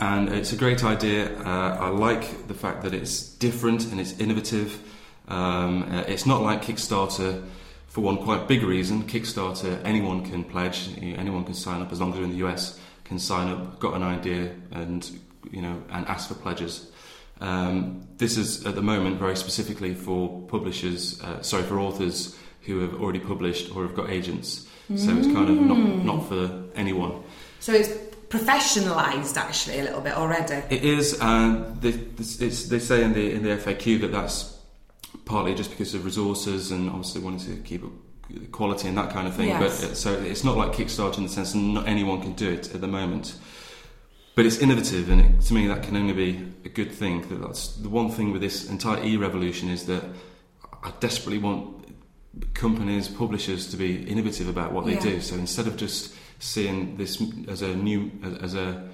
And 0.00 0.28
it's 0.28 0.52
a 0.52 0.56
great 0.56 0.84
idea. 0.84 1.36
Uh, 1.40 1.76
I 1.80 1.88
like 1.88 2.46
the 2.46 2.54
fact 2.54 2.82
that 2.82 2.94
it's 2.94 3.20
different 3.20 3.86
and 3.86 4.00
it's 4.00 4.18
innovative. 4.20 4.80
Um, 5.26 5.92
uh, 5.92 6.02
it's 6.02 6.24
not 6.24 6.42
like 6.42 6.62
Kickstarter 6.62 7.44
for 7.88 8.00
one 8.02 8.18
quite 8.18 8.46
big 8.46 8.62
reason. 8.62 9.02
Kickstarter, 9.04 9.80
anyone 9.84 10.24
can 10.24 10.44
pledge, 10.44 10.90
anyone 11.00 11.44
can 11.44 11.54
sign 11.54 11.82
up 11.82 11.90
as 11.90 12.00
long 12.00 12.10
as 12.10 12.14
they're 12.16 12.24
in 12.24 12.30
the 12.30 12.46
US, 12.46 12.78
can 13.04 13.18
sign 13.18 13.48
up, 13.48 13.80
got 13.80 13.94
an 13.94 14.02
idea, 14.02 14.54
and 14.70 15.10
you 15.50 15.62
know, 15.62 15.82
and 15.90 16.06
ask 16.06 16.28
for 16.28 16.34
pledges. 16.34 16.92
Um, 17.40 18.06
this 18.16 18.36
is 18.36 18.66
at 18.66 18.74
the 18.74 18.82
moment 18.82 19.18
very 19.18 19.36
specifically 19.36 19.94
for 19.94 20.42
publishers, 20.48 21.20
uh, 21.22 21.42
sorry, 21.42 21.64
for 21.64 21.78
authors 21.80 22.36
who 22.62 22.80
have 22.80 23.00
already 23.00 23.20
published 23.20 23.74
or 23.74 23.82
have 23.82 23.94
got 23.94 24.10
agents. 24.10 24.67
So 24.96 25.16
it's 25.16 25.26
kind 25.26 25.50
of 25.50 25.60
not, 25.60 25.76
hmm. 25.76 26.06
not 26.06 26.28
for 26.28 26.64
anyone. 26.74 27.22
So 27.60 27.72
it's 27.72 27.90
professionalised 28.28 29.36
actually 29.36 29.80
a 29.80 29.84
little 29.84 30.00
bit 30.00 30.14
already. 30.14 30.62
It 30.74 30.82
is, 30.84 31.18
and 31.20 31.80
they, 31.80 31.90
they 31.90 32.78
say 32.78 33.04
in 33.04 33.12
the 33.12 33.32
in 33.32 33.42
the 33.42 33.50
FAQ 33.50 34.00
that 34.02 34.12
that's 34.12 34.58
partly 35.24 35.54
just 35.54 35.70
because 35.70 35.94
of 35.94 36.04
resources 36.04 36.70
and 36.70 36.88
obviously 36.88 37.20
wanting 37.20 37.54
to 37.54 37.62
keep 37.62 37.82
quality 38.52 38.88
and 38.88 38.96
that 38.96 39.10
kind 39.10 39.28
of 39.28 39.34
thing. 39.34 39.48
Yes. 39.48 39.80
But 39.80 39.90
it, 39.90 39.94
so 39.96 40.14
it's 40.14 40.44
not 40.44 40.56
like 40.56 40.72
Kickstarter 40.72 41.18
in 41.18 41.24
the 41.24 41.28
sense 41.28 41.52
that 41.52 41.58
not 41.58 41.86
anyone 41.86 42.20
can 42.22 42.34
do 42.34 42.50
it 42.50 42.74
at 42.74 42.80
the 42.80 42.88
moment. 42.88 43.36
But 44.34 44.46
it's 44.46 44.58
innovative, 44.58 45.10
and 45.10 45.20
it, 45.20 45.40
to 45.42 45.54
me, 45.54 45.66
that 45.66 45.82
can 45.82 45.96
only 45.96 46.12
be 46.12 46.46
a 46.64 46.68
good 46.68 46.92
thing. 46.92 47.28
That 47.28 47.42
that's 47.42 47.74
the 47.76 47.88
one 47.88 48.10
thing 48.10 48.32
with 48.32 48.40
this 48.40 48.70
entire 48.70 49.02
e-revolution 49.04 49.68
is 49.68 49.86
that 49.86 50.04
I 50.82 50.92
desperately 51.00 51.38
want 51.38 51.77
companies, 52.54 53.08
publishers 53.08 53.70
to 53.70 53.76
be 53.76 54.02
innovative 54.04 54.48
about 54.48 54.72
what 54.72 54.84
they 54.86 54.94
yeah. 54.94 55.00
do. 55.00 55.20
So 55.20 55.36
instead 55.36 55.66
of 55.66 55.76
just 55.76 56.14
seeing 56.38 56.96
this 56.96 57.22
as 57.48 57.62
a 57.62 57.74
new, 57.74 58.10
as 58.40 58.54
a 58.54 58.88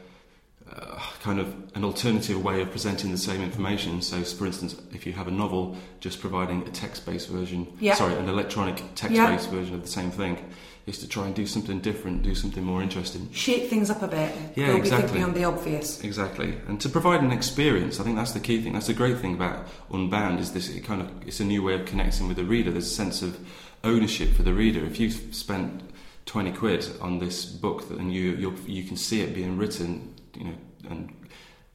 uh, 0.77 0.99
kind 1.21 1.39
of 1.39 1.55
an 1.75 1.85
alternative 1.85 2.43
way 2.43 2.61
of 2.61 2.71
presenting 2.71 3.13
the 3.13 3.19
same 3.19 3.43
information. 3.43 4.03
So, 4.03 4.23
for 4.23 4.47
instance, 4.47 4.75
if 4.93 5.07
you 5.07 5.13
have 5.13 5.29
a 5.29 5.31
novel, 5.31 5.77
just 6.01 6.21
providing 6.21 6.67
a 6.67 6.71
text-based 6.71 7.29
version, 7.29 7.67
yeah. 7.81 7.95
sorry, 7.95 8.15
an 8.15 8.29
electronic 8.29 8.77
text-based 8.95 9.17
yeah. 9.17 9.51
version 9.51 9.75
of 9.75 9.83
the 9.83 9.89
same 9.89 10.11
thing, 10.11 10.39
is 10.87 10.99
to 10.99 11.09
try 11.09 11.27
and 11.27 11.35
do 11.35 11.47
something 11.47 11.81
different, 11.81 12.23
do 12.23 12.35
something 12.35 12.63
more 12.63 12.83
interesting, 12.83 13.31
shake 13.33 13.71
things 13.71 13.89
up 13.89 14.03
a 14.03 14.09
bit. 14.09 14.35
Yeah, 14.55 14.67
Don't 14.67 14.77
exactly. 14.77 15.07
Be 15.07 15.13
thinking 15.13 15.25
on 15.25 15.35
the 15.35 15.45
obvious. 15.45 16.03
Exactly, 16.03 16.59
and 16.67 16.81
to 16.81 16.89
provide 16.89 17.23
an 17.23 17.33
experience. 17.33 18.01
I 18.01 18.03
think 18.03 18.17
that's 18.17 18.33
the 18.33 18.41
key 18.41 18.61
thing. 18.61 18.75
That's 18.75 18.89
the 18.89 18.95
great 18.95 19.19
thing 19.19 19.35
about 19.35 19.67
Unbound 19.91 20.41
is 20.41 20.53
this. 20.53 20.69
It 20.69 20.81
kind 20.81 21.01
of 21.01 21.11
it's 21.27 21.41
a 21.41 21.45
new 21.45 21.63
way 21.63 21.75
of 21.75 21.87
connecting 21.87 22.29
with 22.29 22.37
the 22.37 22.45
reader. 22.45 22.71
There's 22.71 22.87
a 22.87 22.95
sense 22.95 23.23
of 23.23 23.39
ownership 23.83 24.35
for 24.35 24.43
the 24.43 24.53
reader. 24.53 24.85
If 24.85 25.01
you've 25.01 25.35
spent 25.35 25.83
20 26.27 26.53
quid 26.53 26.87
on 27.01 27.19
this 27.19 27.45
book 27.45 27.89
and 27.91 28.13
you 28.13 28.57
you 28.67 28.83
can 28.85 28.97
see 28.97 29.21
it 29.21 29.35
being 29.35 29.57
written 29.57 30.14
you 30.37 30.45
know 30.45 30.55
and 30.91 31.15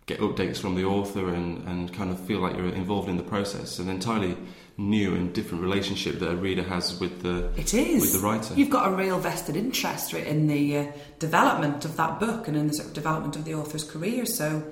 get 0.05 0.19
updates 0.21 0.57
from 0.57 0.73
the 0.75 0.83
author 0.83 1.29
and, 1.29 1.67
and 1.67 1.93
kind 1.93 2.09
of 2.09 2.19
feel 2.25 2.39
like 2.39 2.55
you're 2.55 2.73
involved 2.73 3.07
in 3.09 3.17
the 3.17 3.23
process 3.23 3.77
an 3.79 3.89
entirely 3.89 4.35
new 4.77 5.13
and 5.13 5.33
different 5.33 5.61
relationship 5.61 6.19
that 6.19 6.31
a 6.31 6.35
reader 6.35 6.63
has 6.63 6.99
with 6.99 7.21
the 7.21 7.49
it 7.57 7.73
is 7.73 8.01
with 8.01 8.13
the 8.13 8.19
writer 8.19 8.53
you've 8.55 8.69
got 8.69 8.91
a 8.91 8.95
real 8.95 9.19
vested 9.19 9.55
interest 9.55 10.13
in 10.13 10.47
the 10.47 10.77
uh, 10.77 10.85
development 11.19 11.85
of 11.85 11.95
that 11.97 12.19
book 12.19 12.47
and 12.47 12.57
in 12.57 12.67
the 12.67 12.73
sort 12.73 12.87
of 12.87 12.93
development 12.93 13.35
of 13.35 13.45
the 13.45 13.53
author's 13.53 13.83
career 13.83 14.25
so 14.25 14.63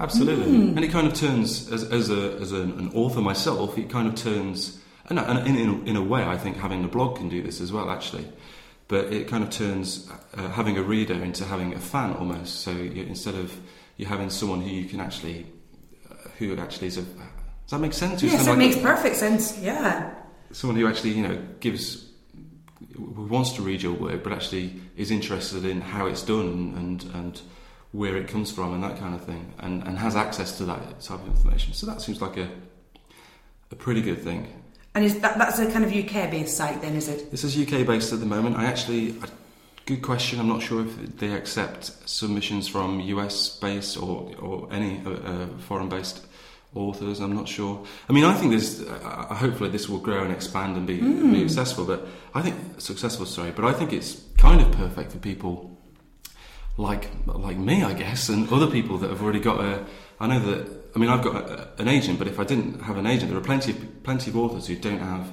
Absolutely, 0.00 0.44
Hmm. 0.54 0.76
and 0.76 0.84
it 0.84 0.92
kind 0.92 1.08
of 1.08 1.14
turns 1.14 1.68
as 1.72 1.82
as 1.90 2.08
a 2.08 2.38
as 2.40 2.52
an, 2.52 2.90
author 2.94 3.20
myself. 3.20 3.76
It 3.76 3.90
kind 3.90 4.06
of 4.06 4.14
turns, 4.14 4.78
and, 5.08 5.18
and 5.18 5.44
in, 5.48 5.56
in 5.56 5.88
in 5.88 5.96
a 5.96 6.02
way, 6.02 6.22
I 6.24 6.36
think 6.38 6.56
having 6.56 6.84
a 6.84 6.88
blog 6.88 7.16
can 7.16 7.28
do 7.28 7.42
this 7.42 7.60
as 7.60 7.72
well, 7.72 7.90
actually. 7.90 8.24
But 8.88 9.12
it 9.12 9.28
kind 9.28 9.44
of 9.44 9.50
turns 9.50 10.10
uh, 10.34 10.48
having 10.48 10.78
a 10.78 10.82
reader 10.82 11.14
into 11.14 11.44
having 11.44 11.74
a 11.74 11.78
fan 11.78 12.14
almost. 12.14 12.60
So 12.62 12.70
you, 12.70 13.02
instead 13.04 13.34
of 13.34 13.54
you 13.98 14.06
having 14.06 14.30
someone 14.30 14.62
who 14.62 14.70
you 14.70 14.88
can 14.88 15.00
actually, 15.00 15.46
uh, 16.10 16.14
who 16.38 16.56
actually 16.56 16.86
is 16.88 16.96
a. 16.98 17.02
Does 17.02 17.72
that 17.72 17.80
make 17.80 17.92
sense? 17.92 18.22
Yes, 18.22 18.46
it 18.46 18.50
like 18.50 18.58
makes 18.58 18.78
perfect 18.78 19.16
sense. 19.16 19.58
Yeah. 19.60 20.14
someone 20.52 20.78
who 20.78 20.86
actually 20.88 21.10
you 21.10 21.22
know 21.22 21.38
gives 21.60 22.06
who 22.96 23.24
wants 23.26 23.52
to 23.52 23.62
read 23.62 23.82
your 23.82 23.92
work, 23.92 24.22
but 24.24 24.32
actually 24.32 24.80
is 24.96 25.10
interested 25.10 25.64
in 25.64 25.80
how 25.80 26.06
it's 26.06 26.22
done 26.22 26.74
and 26.76 27.04
and 27.14 27.42
where 27.92 28.16
it 28.16 28.28
comes 28.28 28.50
from 28.50 28.74
and 28.74 28.82
that 28.82 28.98
kind 28.98 29.14
of 29.14 29.22
thing, 29.24 29.52
and 29.58 29.82
and 29.82 29.98
has 29.98 30.16
access 30.16 30.56
to 30.58 30.64
that 30.64 31.00
type 31.00 31.20
of 31.20 31.26
information. 31.26 31.74
So 31.74 31.86
that 31.86 32.00
seems 32.00 32.22
like 32.22 32.38
a 32.38 32.48
a 33.70 33.76
pretty 33.76 34.00
good 34.00 34.22
thing. 34.22 34.57
And 34.98 35.06
is 35.06 35.20
that 35.20 35.38
that's 35.38 35.60
a 35.60 35.70
kind 35.70 35.84
of 35.84 35.94
UK 35.94 36.28
based 36.28 36.56
site 36.56 36.82
then, 36.82 36.96
is 36.96 37.06
it? 37.06 37.30
This 37.30 37.44
is 37.44 37.56
UK 37.56 37.86
based 37.86 38.12
at 38.12 38.18
the 38.18 38.26
moment. 38.26 38.56
I 38.56 38.64
actually, 38.64 39.14
I, 39.22 39.28
good 39.86 40.02
question. 40.02 40.40
I'm 40.40 40.48
not 40.48 40.60
sure 40.60 40.84
if 40.84 41.18
they 41.18 41.34
accept 41.34 41.92
submissions 42.04 42.66
from 42.66 42.98
US 42.98 43.60
based 43.60 43.96
or 43.96 44.32
or 44.40 44.66
any 44.72 45.00
uh, 45.06 45.10
uh, 45.10 45.46
foreign 45.68 45.88
based 45.88 46.26
authors. 46.74 47.20
I'm 47.20 47.32
not 47.32 47.46
sure. 47.46 47.86
I 48.08 48.12
mean, 48.12 48.24
I 48.24 48.34
think 48.34 48.50
this. 48.50 48.80
Uh, 48.80 49.36
hopefully, 49.36 49.70
this 49.70 49.88
will 49.88 50.00
grow 50.00 50.24
and 50.24 50.32
expand 50.32 50.76
and 50.76 50.84
be, 50.84 51.00
be 51.00 51.46
successful. 51.46 51.84
But 51.84 52.04
I 52.34 52.42
think 52.42 52.56
successful. 52.80 53.24
Sorry, 53.24 53.52
but 53.52 53.64
I 53.64 53.74
think 53.74 53.92
it's 53.92 54.20
kind 54.36 54.60
of 54.60 54.72
perfect 54.72 55.12
for 55.12 55.18
people 55.18 55.78
like 56.76 57.08
like 57.24 57.56
me, 57.56 57.84
I 57.84 57.92
guess, 57.92 58.30
and 58.30 58.52
other 58.52 58.66
people 58.66 58.98
that 58.98 59.10
have 59.10 59.22
already 59.22 59.38
got 59.38 59.60
a. 59.60 59.86
I 60.18 60.26
know 60.26 60.40
that. 60.40 60.77
I 60.94 60.98
mean, 60.98 61.10
I've 61.10 61.22
got 61.22 61.36
a, 61.36 61.68
an 61.78 61.88
agent, 61.88 62.18
but 62.18 62.28
if 62.28 62.38
I 62.40 62.44
didn't 62.44 62.82
have 62.82 62.96
an 62.96 63.06
agent, 63.06 63.30
there 63.30 63.38
are 63.38 63.44
plenty 63.44 63.72
of 63.72 64.02
plenty 64.02 64.30
of 64.30 64.36
authors 64.36 64.66
who 64.66 64.76
don't 64.76 65.00
have 65.00 65.30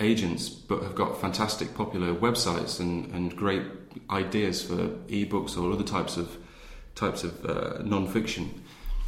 agents, 0.00 0.48
but 0.48 0.82
have 0.82 0.94
got 0.94 1.20
fantastic 1.20 1.74
popular 1.74 2.14
websites 2.14 2.80
and, 2.80 3.12
and 3.14 3.36
great 3.36 3.62
ideas 4.10 4.62
for 4.62 4.76
ebooks 5.08 5.58
or 5.58 5.72
other 5.72 5.84
types 5.84 6.16
of 6.16 6.36
types 6.94 7.24
of 7.24 7.44
uh, 7.44 7.82
non-fiction. 7.82 8.62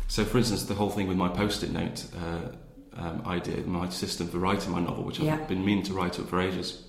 So, 0.08 0.24
for 0.24 0.38
instance, 0.38 0.64
the 0.64 0.74
whole 0.74 0.90
thing 0.90 1.06
with 1.06 1.16
my 1.16 1.28
post-it 1.28 1.70
note 1.70 2.04
uh, 2.16 3.00
um, 3.00 3.22
idea, 3.26 3.58
my 3.58 3.88
system 3.88 4.26
for 4.28 4.38
writing 4.38 4.72
my 4.72 4.80
novel, 4.80 5.04
which 5.04 5.20
Yeah. 5.20 5.34
I've 5.34 5.48
been 5.48 5.64
meaning 5.64 5.84
to 5.84 5.92
write 5.92 6.18
up 6.18 6.28
for 6.28 6.40
ages 6.40 6.82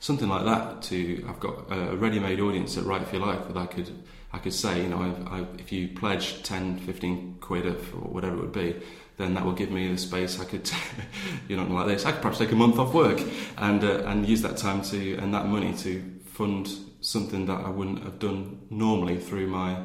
something 0.00 0.28
like 0.28 0.44
that 0.44 0.82
to 0.82 1.24
I've 1.28 1.40
got 1.40 1.70
a 1.70 1.94
ready-made 1.94 2.40
audience 2.40 2.76
at 2.76 2.84
Write 2.84 3.06
for 3.06 3.16
Your 3.16 3.26
Life 3.26 3.46
that 3.48 3.56
I 3.56 3.66
could 3.66 3.90
I 4.32 4.38
could 4.38 4.54
say 4.54 4.82
you 4.82 4.88
know 4.88 5.02
I, 5.28 5.38
I, 5.38 5.46
if 5.58 5.72
you 5.72 5.88
pledge 5.88 6.42
10 6.42 6.78
15 6.80 7.36
quid 7.40 7.66
of, 7.66 7.94
or 7.94 8.08
whatever 8.10 8.36
it 8.36 8.40
would 8.40 8.52
be 8.52 8.76
then 9.16 9.34
that 9.34 9.44
will 9.44 9.52
give 9.52 9.70
me 9.70 9.88
the 9.88 9.98
space 9.98 10.40
I 10.40 10.44
could 10.44 10.70
you 11.48 11.56
know 11.56 11.64
like 11.64 11.86
this. 11.88 12.06
I 12.06 12.12
could 12.12 12.22
perhaps 12.22 12.38
take 12.38 12.52
a 12.52 12.56
month 12.56 12.78
off 12.78 12.94
work 12.94 13.20
and 13.58 13.84
uh, 13.84 14.02
and 14.06 14.26
use 14.26 14.42
that 14.42 14.56
time 14.56 14.82
to 14.82 15.16
and 15.16 15.32
that 15.34 15.46
money 15.46 15.74
to 15.78 16.02
fund 16.24 16.68
something 17.00 17.46
that 17.46 17.64
I 17.64 17.68
wouldn't 17.68 18.02
have 18.02 18.18
done 18.18 18.60
normally 18.70 19.18
through 19.18 19.46
my 19.46 19.78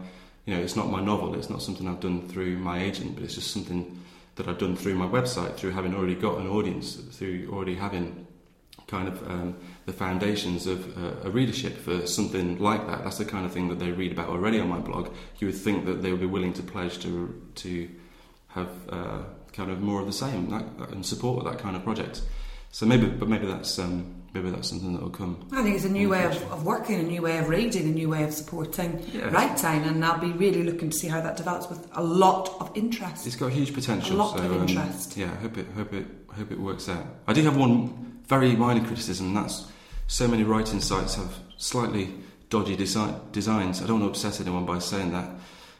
you 0.45 0.55
know 0.55 0.61
it's 0.61 0.75
not 0.75 0.89
my 0.89 1.01
novel 1.01 1.35
it's 1.35 1.49
not 1.49 1.61
something 1.61 1.87
I've 1.87 1.99
done 1.99 2.27
through 2.27 2.57
my 2.57 2.81
agent 2.81 3.15
but 3.15 3.23
it's 3.23 3.35
just 3.35 3.51
something 3.51 4.01
that 4.35 4.47
I've 4.47 4.57
done 4.57 4.75
through 4.75 4.95
my 4.95 5.05
website 5.07 5.55
through 5.55 5.71
having 5.71 5.95
already 5.95 6.15
got 6.15 6.39
an 6.39 6.47
audience 6.47 6.95
through 6.95 7.49
already 7.51 7.75
having 7.75 8.24
kind 8.87 9.07
of 9.07 9.21
um, 9.29 9.55
the 9.85 9.93
foundations 9.93 10.67
of 10.67 10.97
uh, 10.97 11.27
a 11.27 11.31
readership 11.31 11.77
for 11.77 12.05
something 12.05 12.59
like 12.59 12.85
that. 12.87 13.03
That's 13.03 13.17
the 13.17 13.25
kind 13.25 13.45
of 13.45 13.51
thing 13.51 13.67
that 13.69 13.79
they 13.79 13.91
read 13.91 14.11
about 14.11 14.29
already 14.29 14.59
on 14.59 14.69
my 14.69 14.79
blog. 14.79 15.09
You 15.39 15.47
would 15.47 15.57
think 15.57 15.85
that 15.85 16.01
they 16.03 16.11
would 16.11 16.19
be 16.21 16.25
willing 16.27 16.53
to 16.53 16.63
pledge 16.63 16.99
to 16.99 17.41
to 17.55 17.89
have 18.49 18.69
uh, 18.89 19.19
kind 19.53 19.71
of 19.71 19.81
more 19.81 19.99
of 20.01 20.05
the 20.07 20.13
same 20.13 20.49
that, 20.51 20.89
and 20.91 21.05
support 21.05 21.43
that 21.45 21.59
kind 21.59 21.75
of 21.75 21.83
project. 21.83 22.21
So 22.71 22.85
maybe, 22.85 23.07
but 23.07 23.29
maybe 23.29 23.47
that's 23.47 23.79
um, 23.79 24.23
maybe 24.33 24.49
that's 24.49 24.69
something 24.69 24.93
that 24.93 25.01
will 25.01 25.09
come. 25.09 25.47
I 25.53 25.63
think 25.63 25.75
it's 25.75 25.85
a 25.85 25.89
new 25.89 26.09
way 26.09 26.25
of, 26.25 26.33
of 26.51 26.65
working, 26.65 26.99
a 26.99 27.03
new 27.03 27.21
way 27.21 27.37
of 27.37 27.47
reading, 27.47 27.83
a 27.83 27.93
new 27.93 28.09
way 28.09 28.23
of 28.23 28.33
supporting 28.33 29.01
Yeah. 29.13 29.29
writing, 29.29 29.83
and 29.83 30.03
I'll 30.03 30.19
be 30.19 30.33
really 30.33 30.63
looking 30.63 30.89
to 30.89 30.97
see 30.97 31.07
how 31.07 31.21
that 31.21 31.37
develops 31.37 31.69
with 31.69 31.87
a 31.93 32.03
lot 32.03 32.49
of 32.59 32.69
interest. 32.75 33.25
It's 33.25 33.37
got 33.37 33.51
huge 33.53 33.73
potential. 33.73 34.15
A 34.15 34.17
lot 34.17 34.37
so, 34.37 34.43
of 34.43 34.51
um, 34.51 34.67
interest. 34.67 35.15
yeah, 35.15 35.31
I 35.31 35.35
hope 35.41 35.57
it 35.57 35.67
hope 35.75 35.93
it 35.93 36.05
hope 36.35 36.51
it 36.51 36.59
works 36.59 36.89
out. 36.89 37.05
I 37.27 37.33
do 37.33 37.43
have 37.43 37.55
one 37.57 38.14
very 38.27 38.55
minor 38.55 38.85
criticism. 38.85 39.33
That's 39.33 39.67
so 40.07 40.27
many 40.27 40.43
writing 40.43 40.81
sites 40.81 41.15
have 41.15 41.33
slightly 41.57 42.13
dodgy 42.49 42.75
desi- 42.77 43.31
designs. 43.31 43.81
I 43.81 43.87
don't 43.87 44.01
want 44.01 44.13
to 44.13 44.19
upset 44.19 44.41
anyone 44.41 44.65
by 44.65 44.79
saying 44.79 45.11
that 45.11 45.29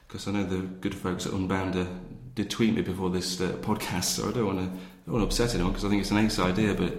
because 0.08 0.28
I 0.28 0.32
know 0.32 0.44
the 0.44 0.62
good 0.62 0.96
folks 0.96 1.26
at 1.26 1.34
Unbounder 1.34 1.88
did 2.36 2.50
tweet 2.50 2.76
me 2.76 2.82
before 2.82 3.10
this 3.10 3.40
uh, 3.40 3.54
podcast, 3.62 4.06
so 4.06 4.30
I 4.30 4.32
don't 4.32 4.46
want 4.46 4.60
to 4.60 5.12
don't 5.12 5.22
upset 5.22 5.54
anyone 5.54 5.72
because 5.72 5.86
I 5.86 5.90
think 5.90 6.02
it's 6.02 6.12
an 6.12 6.18
ace 6.18 6.40
idea, 6.40 6.74
but. 6.74 6.94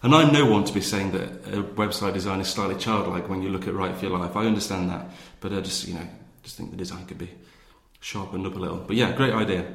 And 0.00 0.14
I'm 0.14 0.32
no 0.32 0.46
one 0.46 0.62
to 0.62 0.72
be 0.72 0.80
saying 0.80 1.10
that 1.10 1.24
a 1.52 1.60
website 1.60 2.14
design 2.14 2.38
is 2.38 2.46
slightly 2.46 2.76
childlike 2.76 3.28
when 3.28 3.42
you 3.42 3.48
look 3.48 3.66
at 3.66 3.74
Write 3.74 3.96
for 3.96 4.06
Your 4.06 4.16
Life. 4.16 4.36
I 4.36 4.46
understand 4.46 4.90
that, 4.90 5.10
but 5.40 5.52
I 5.52 5.60
just, 5.60 5.88
you 5.88 5.94
know, 5.94 6.06
just 6.44 6.56
think 6.56 6.70
the 6.70 6.76
design 6.76 7.04
could 7.06 7.18
be 7.18 7.32
sharpened 7.98 8.46
up 8.46 8.54
a 8.54 8.58
little. 8.60 8.76
But 8.76 8.94
yeah, 8.94 9.10
great 9.10 9.34
idea. 9.34 9.66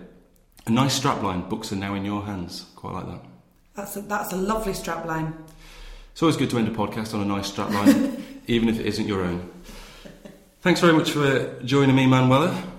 A 0.66 0.72
nice 0.72 0.98
strapline. 0.98 1.50
Books 1.50 1.74
are 1.74 1.76
now 1.76 1.94
in 1.96 2.06
your 2.06 2.24
hands. 2.24 2.66
Quite 2.78 2.94
like 2.94 3.08
that. 3.08 3.33
That's 3.76 3.96
a, 3.96 4.02
that's 4.02 4.34
a 4.34 4.38
lovely 4.38 4.74
strapline. 4.74 5.34
It's 6.12 6.22
always 6.22 6.38
good 6.38 6.50
to 6.52 6.60
end 6.60 6.68
a 6.68 6.72
podcast 6.72 7.14
on 7.14 7.22
a 7.22 7.26
nice 7.26 7.52
strapline, 7.52 8.22
even 8.48 8.70
if 8.70 8.80
it 8.80 8.86
isn't 8.86 9.08
your 9.08 9.24
own. 9.24 9.50
Thanks 10.62 10.80
very 10.80 10.94
much 10.94 11.12
for 11.12 11.60
joining 11.64 11.96
me, 11.96 12.06
Manuela. 12.06 12.74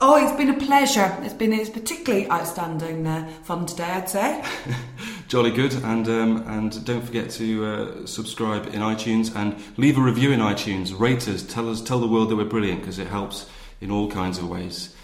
Oh, 0.00 0.22
it's 0.22 0.36
been 0.36 0.50
a 0.50 0.58
pleasure. 0.58 1.16
It's 1.22 1.34
been 1.34 1.52
it's 1.52 1.70
particularly 1.70 2.30
outstanding 2.30 3.06
uh, 3.06 3.28
fun 3.44 3.66
today, 3.66 3.84
I'd 3.84 4.08
say. 4.08 4.44
Jolly 5.28 5.50
good, 5.50 5.72
and 5.82 6.06
um, 6.08 6.44
and 6.46 6.84
don't 6.84 7.04
forget 7.04 7.30
to 7.30 7.64
uh, 7.64 8.06
subscribe 8.06 8.66
in 8.66 8.80
iTunes 8.80 9.34
and 9.34 9.56
leave 9.76 9.98
a 9.98 10.02
review 10.02 10.32
in 10.32 10.40
iTunes. 10.40 10.98
Rate 10.98 11.26
us, 11.28 11.42
tell 11.42 11.68
us, 11.70 11.80
tell 11.80 11.98
the 11.98 12.06
world 12.06 12.28
that 12.30 12.36
we're 12.36 12.44
brilliant 12.44 12.80
because 12.80 12.98
it 12.98 13.08
helps 13.08 13.48
in 13.80 13.90
all 13.90 14.10
kinds 14.10 14.38
of 14.38 14.48
ways. 14.48 14.94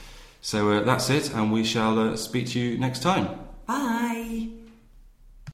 So 0.42 0.73
uh, 0.73 0.83
that's 0.83 1.09
it, 1.11 1.33
and 1.35 1.53
we 1.53 1.64
shall 1.64 1.99
uh, 1.99 2.16
speak 2.16 2.49
to 2.49 2.61
you 2.61 2.79
next 2.79 3.01
time. 3.03 3.29
Bye. 3.66 4.52